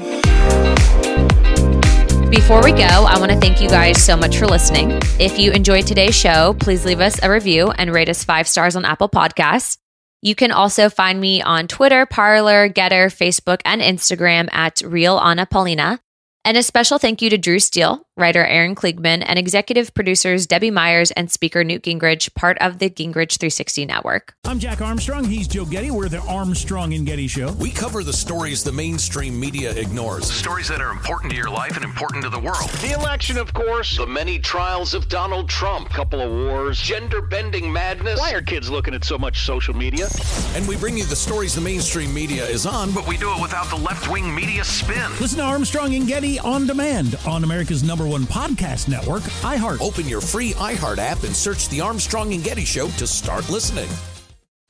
Before 2.33 2.63
we 2.63 2.73
go, 2.73 2.87
I 2.87 3.19
want 3.19 3.31
to 3.31 3.39
thank 3.39 3.61
you 3.61 3.69
guys 3.69 4.03
so 4.03 4.17
much 4.17 4.39
for 4.39 4.47
listening. 4.47 4.99
If 5.21 5.39
you 5.39 5.53
enjoyed 5.53 5.87
today's 5.87 6.15
show, 6.15 6.57
please 6.59 6.83
leave 6.83 7.01
us 7.01 7.23
a 7.23 7.31
review 7.31 7.73
and 7.73 7.93
rate 7.93 8.09
us 8.09 8.25
five 8.25 8.49
stars 8.49 8.75
on 8.75 8.87
Apple 8.87 9.11
Podcasts. 9.11 9.77
You 10.23 10.35
can 10.35 10.51
also 10.51 10.89
find 10.89 11.21
me 11.21 11.43
on 11.43 11.69
Twitter, 11.69 12.07
Parler, 12.07 12.71
Gettr, 12.71 13.15
Facebook, 13.15 13.61
and 13.67 13.83
Instagram 13.83 14.49
at 14.51 14.81
Real 14.81 15.19
Anna 15.19 15.45
Paulina. 15.45 16.01
And 16.45 16.57
a 16.57 16.63
special 16.65 16.99
thank 16.99 17.23
you 17.23 17.31
to 17.31 17.39
Drew 17.39 17.61
Steele, 17.61 18.05
writer 18.17 18.45
Aaron 18.45 18.75
Kliegman, 18.75 19.23
and 19.25 19.39
executive 19.39 19.95
producers 19.95 20.45
Debbie 20.45 20.73
Myers 20.73 21.13
and 21.13 21.31
speaker 21.31 21.63
Newt 21.63 21.85
Gingrich, 21.85 22.35
part 22.35 22.59
of 22.59 22.81
the 22.81 22.91
Gingrich 22.91 23.39
360 23.39 23.87
Network. 23.87 24.35
I'm 24.43 24.59
Jack 24.59 24.81
Armstrong. 24.81 25.23
He's 25.23 25.47
Joe 25.47 25.65
Getty. 25.65 25.93
We're 25.93 26.09
the 26.09 26.19
Armstrong 26.23 26.95
and 26.95 27.07
Getty 27.07 27.29
Show. 27.29 27.53
We 27.53 27.71
cover 27.71 28.03
the 28.03 28.13
stories 28.13 28.65
the 28.65 28.73
mainstream 28.73 29.39
media 29.39 29.71
ignores. 29.71 30.29
Stories 30.33 30.67
that 30.67 30.81
are 30.81 30.91
important 30.91 31.31
to 31.31 31.37
your 31.37 31.49
life 31.49 31.77
and 31.77 31.85
important 31.85 32.25
to 32.25 32.29
the 32.29 32.41
world. 32.41 32.69
The 32.81 32.93
election, 32.99 33.39
of 33.39 33.55
course. 33.55 33.97
The 33.97 34.07
many 34.09 34.41
trials 34.41 34.95
of 34.95 35.09
Donald 35.09 35.49
Trump. 35.49 35.91
Couple 35.91 36.21
of 36.21 36.33
wars. 36.33 36.81
Gender 36.81 37.23
bending 37.23 37.73
madness. 37.73 38.19
Why 38.19 38.33
are 38.33 38.43
kids 38.43 38.69
looking 38.69 38.95
at 38.95 39.05
so 39.05 39.17
much 39.17 39.43
social 39.47 39.75
media? 39.75 40.09
And 40.57 40.67
we 40.67 40.77
bring 40.77 40.99
you 40.99 41.05
the 41.05 41.15
stories 41.15 41.55
the 41.55 41.61
mainstream 41.61 42.13
media 42.13 42.45
is 42.45 42.67
on, 42.67 42.91
But 42.91 43.07
we 43.07 43.17
do 43.17 43.33
it 43.33 43.41
without 43.41 43.71
the 43.71 43.77
left 43.77 44.11
wing 44.11 44.35
media 44.35 44.65
spin. 44.65 45.09
Listen 45.21 45.39
to 45.39 45.45
Armstrong 45.45 45.95
and 45.95 46.09
Getty 46.09 46.32
on 46.39 46.67
demand 46.67 47.19
on 47.27 47.45
America's 47.45 47.83
number 47.83 48.07
one 48.07 48.23
podcast 48.23 48.89
network, 48.89 49.23
iHeart. 49.43 49.81
Open 49.81 50.09
your 50.09 50.21
free 50.21 50.53
iHeart 50.55 50.99
app 50.99 51.23
and 51.25 51.35
search 51.35 51.69
The 51.69 51.81
Armstrong 51.81 52.33
and 52.35 52.43
Getty 52.45 52.65
Show 52.65 52.89
to 52.89 53.07
start 53.07 53.49
listening. 53.51 53.89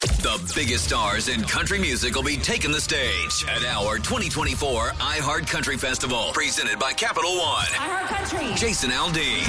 The 0.01 0.09
The 0.23 0.53
biggest 0.57 0.87
stars 0.87 1.29
in 1.29 1.43
country 1.43 1.79
music 1.79 2.15
will 2.17 2.23
be 2.25 2.37
taking 2.37 2.73
the 2.73 2.81
stage 2.81 3.45
at 3.49 3.65
our 3.65 3.97
2024 3.99 4.89
iHeart 4.89 5.47
Country 5.49 5.77
Festival, 5.77 6.31
presented 6.33 6.79
by 6.79 6.93
Capital 6.93 7.37
One. 7.37 7.65
iHeart 7.67 8.07
Country. 8.09 8.55
Jason 8.57 8.91
Aldean, 8.91 9.43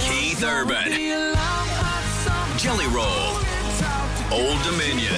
Keith 0.00 0.42
Urban, 0.42 0.90
Jelly 2.58 2.86
Roll, 2.86 3.36
Old 4.32 4.62
Dominion, 4.64 5.12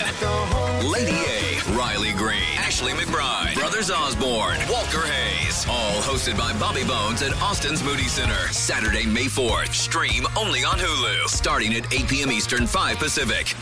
Lady 0.91 1.13
A, 1.17 1.61
Riley 1.77 2.13
Green, 2.13 2.43
Ashley 2.59 2.93
McBryde, 2.93 3.54
Brothers 3.65 3.91
Osborne, 3.91 4.59
Walker 4.69 5.07
Hayes. 5.07 5.65
All 5.67 6.03
hosted 6.03 6.37
by 6.37 6.53
Bobby 6.61 6.85
Bones 6.85 7.23
at 7.23 7.33
Austin's 7.41 7.83
Moody 7.83 8.09
Center. 8.09 8.35
Saturday, 8.53 9.07
May 9.07 9.25
4th. 9.25 9.73
Stream 9.73 10.27
only 10.37 10.65
on 10.65 10.79
Hulu. 10.79 11.27
Starting 11.29 11.73
at 11.73 11.91
8 11.91 12.07
p.m. 12.07 12.31
Eastern, 12.31 12.67
5 12.67 12.99
Pacific. 12.99 13.55